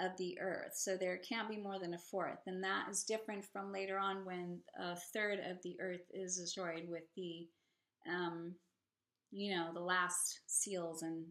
of 0.00 0.16
the 0.16 0.38
earth. 0.40 0.72
So 0.74 0.96
there 0.96 1.18
can't 1.18 1.48
be 1.48 1.56
more 1.56 1.78
than 1.78 1.94
a 1.94 1.98
fourth. 1.98 2.40
And 2.46 2.62
that 2.64 2.86
is 2.90 3.04
different 3.04 3.44
from 3.44 3.72
later 3.72 3.98
on 3.98 4.24
when 4.24 4.58
a 4.78 4.96
third 4.96 5.38
of 5.48 5.58
the 5.62 5.76
earth 5.80 6.10
is 6.12 6.36
destroyed 6.36 6.88
with 6.88 7.04
the, 7.14 7.46
um, 8.08 8.54
you 9.30 9.54
know, 9.54 9.72
the 9.72 9.80
last 9.80 10.40
seals 10.46 11.02
and 11.02 11.26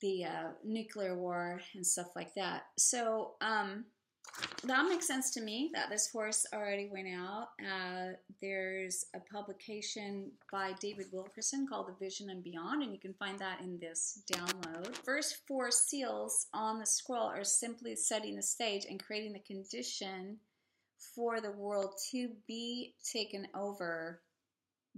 the 0.00 0.24
uh, 0.24 0.48
nuclear 0.64 1.16
war 1.16 1.60
and 1.74 1.86
stuff 1.86 2.08
like 2.14 2.34
that. 2.34 2.62
So, 2.76 3.32
um, 3.40 3.84
that 4.64 4.88
makes 4.88 5.06
sense 5.06 5.30
to 5.30 5.40
me 5.40 5.70
that 5.74 5.88
this 5.88 6.10
horse 6.10 6.46
already 6.52 6.88
went 6.92 7.08
out. 7.08 7.48
Uh, 7.60 8.12
there's 8.40 9.06
a 9.14 9.20
publication 9.32 10.30
by 10.52 10.72
David 10.80 11.06
Wilkerson 11.12 11.66
called 11.66 11.88
The 11.88 12.04
Vision 12.04 12.30
and 12.30 12.42
Beyond, 12.42 12.82
and 12.82 12.92
you 12.92 12.98
can 12.98 13.14
find 13.14 13.38
that 13.38 13.60
in 13.60 13.78
this 13.78 14.22
download. 14.32 14.96
First 15.04 15.38
four 15.46 15.70
seals 15.70 16.46
on 16.52 16.78
the 16.78 16.86
scroll 16.86 17.28
are 17.28 17.44
simply 17.44 17.96
setting 17.96 18.36
the 18.36 18.42
stage 18.42 18.84
and 18.88 19.02
creating 19.02 19.32
the 19.32 19.40
condition 19.40 20.38
for 21.14 21.40
the 21.40 21.52
world 21.52 21.94
to 22.10 22.28
be 22.46 22.94
taken 23.12 23.46
over 23.54 24.20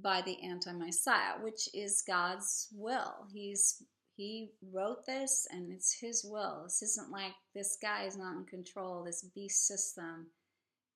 by 0.02 0.22
the 0.22 0.42
anti 0.42 0.72
Messiah, 0.72 1.34
which 1.42 1.68
is 1.74 2.02
God's 2.06 2.68
will. 2.72 3.26
He's 3.32 3.82
he 4.20 4.50
wrote 4.70 5.06
this 5.06 5.46
and 5.50 5.72
it's 5.72 5.94
his 5.94 6.26
will. 6.28 6.64
This 6.64 6.82
isn't 6.82 7.10
like 7.10 7.32
this 7.54 7.78
guy 7.80 8.04
is 8.04 8.18
not 8.18 8.36
in 8.36 8.44
control, 8.44 9.02
this 9.02 9.24
beast 9.34 9.66
system. 9.66 10.26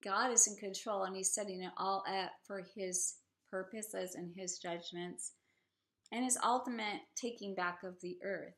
God 0.05 0.31
is 0.31 0.47
in 0.47 0.57
control 0.57 1.05
and 1.05 1.17
he's 1.17 1.33
setting 1.33 1.63
it 1.63 1.73
all 1.79 2.05
up 2.07 2.33
for 2.47 2.63
his 2.77 3.15
purposes 3.51 4.15
and 4.15 4.31
his 4.37 4.59
judgments 4.59 5.33
and 6.13 6.23
his 6.23 6.37
ultimate 6.45 7.01
taking 7.17 7.55
back 7.55 7.83
of 7.83 7.99
the 8.03 8.19
earth. 8.23 8.53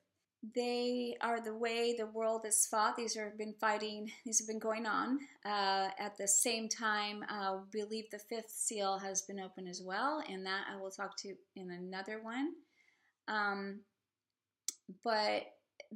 They 0.53 1.17
are 1.21 1.41
the 1.41 1.55
way 1.55 1.95
the 1.97 2.07
world 2.07 2.43
is 2.45 2.67
fought. 2.67 2.97
These 2.97 3.15
have 3.15 3.39
been 3.39 3.55
fighting, 3.61 4.11
these 4.25 4.41
have 4.41 4.49
been 4.49 4.59
going 4.59 4.85
on. 4.85 5.21
Uh, 5.45 5.91
at 5.97 6.19
the 6.19 6.27
same 6.27 6.69
time, 6.69 7.25
uh, 7.31 7.59
believe 7.71 8.11
the 8.11 8.19
fifth 8.19 8.51
seal 8.51 8.99
has 8.99 9.23
been 9.23 9.39
open 9.39 9.69
as 9.69 9.81
well, 9.81 10.25
and 10.29 10.45
that 10.45 10.65
I 10.73 10.77
will 10.81 10.91
talk 10.91 11.17
to 11.19 11.35
in 11.55 11.71
another 11.71 12.21
one. 12.21 12.55
Um, 13.29 13.81
but 15.05 15.45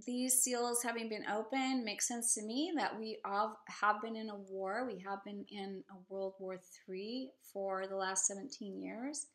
these 0.07 0.43
seals 0.43 0.83
having 0.83 1.09
been 1.09 1.25
open 1.27 1.85
makes 1.85 2.07
sense 2.07 2.35
to 2.35 2.43
me 2.43 2.73
that 2.77 2.99
we 2.99 3.19
all 3.25 3.59
have 3.69 4.01
been 4.03 4.17
in 4.17 4.31
a 4.31 4.37
war. 4.37 4.87
We 4.87 5.03
have 5.07 5.25
been 5.25 5.45
in 5.51 5.83
a 5.91 6.13
World 6.13 6.35
War 6.39 6.61
III 6.89 7.31
for 7.53 7.87
the 7.87 7.97
last 7.97 8.27
17 8.27 8.81
years. 8.81 9.27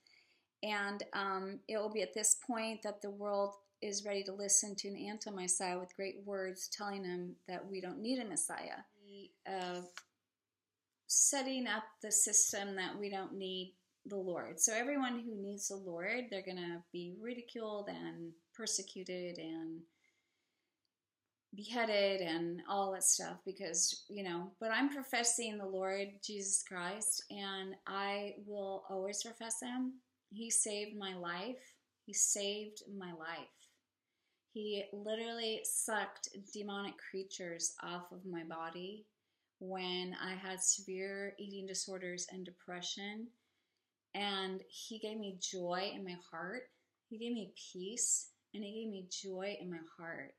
And 0.63 1.04
um, 1.13 1.60
it 1.68 1.78
will 1.78 1.91
be 1.91 2.02
at 2.02 2.13
this 2.13 2.38
point 2.48 2.82
that 2.84 3.02
the 3.02 3.10
world 3.10 3.54
is 3.82 4.06
ready 4.06 4.24
to 4.24 4.34
listen 4.34 4.76
to 4.76 4.88
an 4.88 4.96
anti 4.96 5.30
Messiah 5.30 5.78
with 5.78 5.96
great 5.96 6.22
words 6.26 6.70
telling 6.76 7.04
them 7.04 7.36
that 7.48 7.65
we 7.70 7.82
don't 7.82 8.02
need 8.02 8.20
a 8.20 8.26
Messiah. 8.26 8.82
Uh, 9.48 9.82
setting 11.08 11.68
up 11.68 11.84
the 12.02 12.12
system 12.12 12.76
that 12.76 12.98
we 13.00 13.10
don't 13.10 13.34
need 13.34 13.76
the 14.08 14.15
Lord. 14.15 14.60
So, 14.60 14.74
everyone 14.74 15.20
who 15.20 15.36
needs 15.36 15.68
the 15.68 15.76
Lord, 15.76 16.26
they're 16.30 16.41
going 16.41 16.58
to 16.58 16.82
be 16.91 17.15
ridiculed 17.22 17.89
and 17.89 18.32
persecuted 18.56 19.38
and 19.38 19.82
beheaded 21.56 22.22
and 22.22 22.62
all 22.70 22.91
that 22.91 23.04
stuff 23.04 23.38
because, 23.46 24.04
you 24.10 24.24
know, 24.24 24.52
but 24.60 24.72
I'm 24.72 24.89
professing 24.89 25.58
the 25.58 25.65
Lord 25.65 26.08
Jesus 26.24 26.63
Christ 26.68 27.24
and 27.30 27.76
I 27.88 28.36
will 28.46 28.84
always 28.89 29.24
profess 29.24 29.62
Him. 29.62 29.94
He 30.32 30.50
saved 30.50 30.98
my 30.98 31.15
life. 31.15 31.62
He 32.06 32.13
saved 32.13 32.84
my 32.98 33.12
life. 33.13 33.48
He 34.54 34.86
literally 34.94 35.62
sucked 35.63 36.30
demonic 36.54 36.96
creatures 37.10 37.74
off 37.84 38.12
of 38.12 38.26
my 38.26 38.44
body 38.44 39.06
when 39.60 40.15
I 40.22 40.34
had 40.34 40.62
severe 40.62 41.34
eating 41.38 41.65
disorders 41.65 42.28
and 42.32 42.46
depression. 42.46 43.28
And 44.13 44.62
He 44.68 45.00
gave 45.00 45.20
me 45.20 45.38
joy 45.39 45.91
in 45.94 46.04
my 46.04 46.15
heart. 46.32 46.63
He 47.10 47.18
gave 47.18 47.34
me 47.34 47.54
peace 47.74 48.30
and 48.56 48.63
it 48.63 48.74
gave 48.74 48.89
me 48.89 49.08
joy 49.10 49.58
in 49.60 49.70
my 49.70 49.80
heart. 49.98 50.34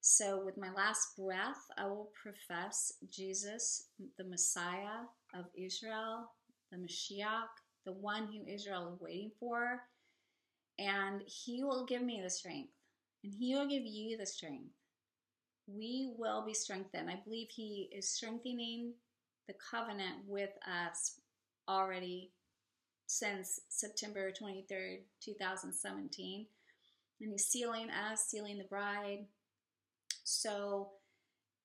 So, 0.00 0.42
with 0.42 0.56
my 0.56 0.72
last 0.72 1.16
breath, 1.18 1.68
I 1.76 1.86
will 1.86 2.10
profess 2.20 2.94
Jesus, 3.10 3.88
the 4.16 4.24
Messiah 4.24 5.04
of 5.34 5.44
Israel, 5.54 6.32
the 6.72 6.78
Mashiach, 6.78 7.50
the 7.84 7.92
one 7.92 8.26
who 8.26 8.50
Israel 8.50 8.94
is 8.94 9.00
waiting 9.00 9.30
for. 9.38 9.82
And 10.78 11.20
He 11.26 11.62
will 11.62 11.84
give 11.84 12.00
me 12.02 12.22
the 12.22 12.30
strength, 12.30 12.70
and 13.22 13.34
He 13.38 13.54
will 13.54 13.68
give 13.68 13.84
you 13.84 14.16
the 14.16 14.24
strength. 14.24 14.70
We 15.66 16.14
will 16.16 16.46
be 16.46 16.54
strengthened. 16.54 17.10
I 17.10 17.20
believe 17.22 17.48
He 17.50 17.90
is 17.92 18.08
strengthening 18.08 18.94
the 19.46 19.54
covenant 19.70 20.16
with 20.26 20.50
us 20.66 21.20
already 21.68 22.30
since 23.06 23.60
September 23.68 24.32
23rd, 24.32 25.00
2017 25.22 26.46
and 27.20 27.30
he's 27.32 27.46
sealing 27.46 27.88
us, 27.90 28.26
sealing 28.28 28.58
the 28.58 28.64
bride. 28.64 29.26
So 30.24 30.90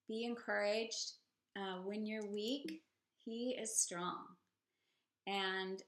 be 0.07 0.23
encouraged. 0.23 1.13
Uh, 1.57 1.77
when 1.85 2.05
you're 2.05 2.29
weak, 2.31 2.81
he 3.23 3.57
is 3.59 3.77
strong. 3.79 4.25
And 5.27 5.81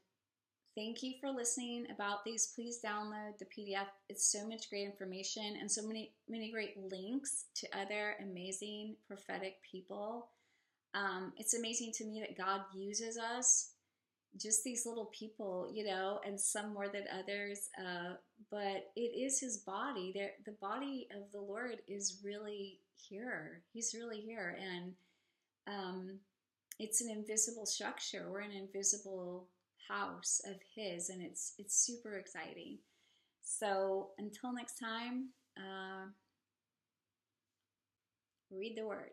thank 0.76 1.04
you 1.04 1.16
for 1.20 1.30
listening 1.30 1.88
about 1.94 2.24
these. 2.24 2.54
Please 2.56 2.80
download 2.84 3.38
the 3.38 3.46
PDF. 3.46 3.88
It's 4.10 4.32
so 4.32 4.48
much 4.48 4.70
great 4.70 4.86
information 4.86 5.58
and 5.60 5.70
so 5.70 5.86
many 5.86 6.14
many 6.30 6.52
great 6.52 6.76
links 6.78 7.46
to 7.56 7.68
other 7.78 8.16
amazing 8.24 8.96
prophetic 9.08 9.56
people. 9.70 10.30
Um, 10.94 11.34
it's 11.38 11.54
amazing 11.54 11.92
to 11.96 12.06
me 12.06 12.22
that 12.22 12.38
God 12.38 12.62
uses 12.74 13.18
us 13.18 13.72
just 14.40 14.64
these 14.64 14.86
little 14.86 15.10
people, 15.18 15.70
you 15.74 15.86
know, 15.86 16.20
and 16.26 16.40
some 16.40 16.74
more 16.74 16.88
than 16.90 17.04
others. 17.18 17.70
Uh, 17.80 18.16
but 18.52 18.92
it 18.96 19.00
is 19.00 19.40
his 19.40 19.58
body. 19.58 20.12
There, 20.16 20.32
the 20.46 20.56
body 20.62 21.08
of 21.16 21.32
the 21.32 21.42
Lord 21.42 21.78
is 21.88 22.22
really 22.24 22.80
here. 22.96 23.64
He's 23.74 23.96
really 23.98 24.22
here, 24.22 24.58
and 24.62 24.94
um, 25.68 26.20
it's 26.80 27.02
an 27.02 27.10
invisible 27.10 27.66
structure. 27.66 28.28
We're 28.30 28.42
an 28.42 28.52
invisible 28.52 29.50
house 29.88 30.42
of 30.46 30.56
His, 30.76 31.10
and 31.10 31.22
it's 31.22 31.54
it's 31.58 31.86
super 31.86 32.18
exciting. 32.18 32.80
So 33.42 34.10
until 34.18 34.54
next 34.54 34.78
time, 34.78 35.30
uh, 35.58 36.08
read 38.52 38.78
the 38.78 38.86
Word. 38.86 39.12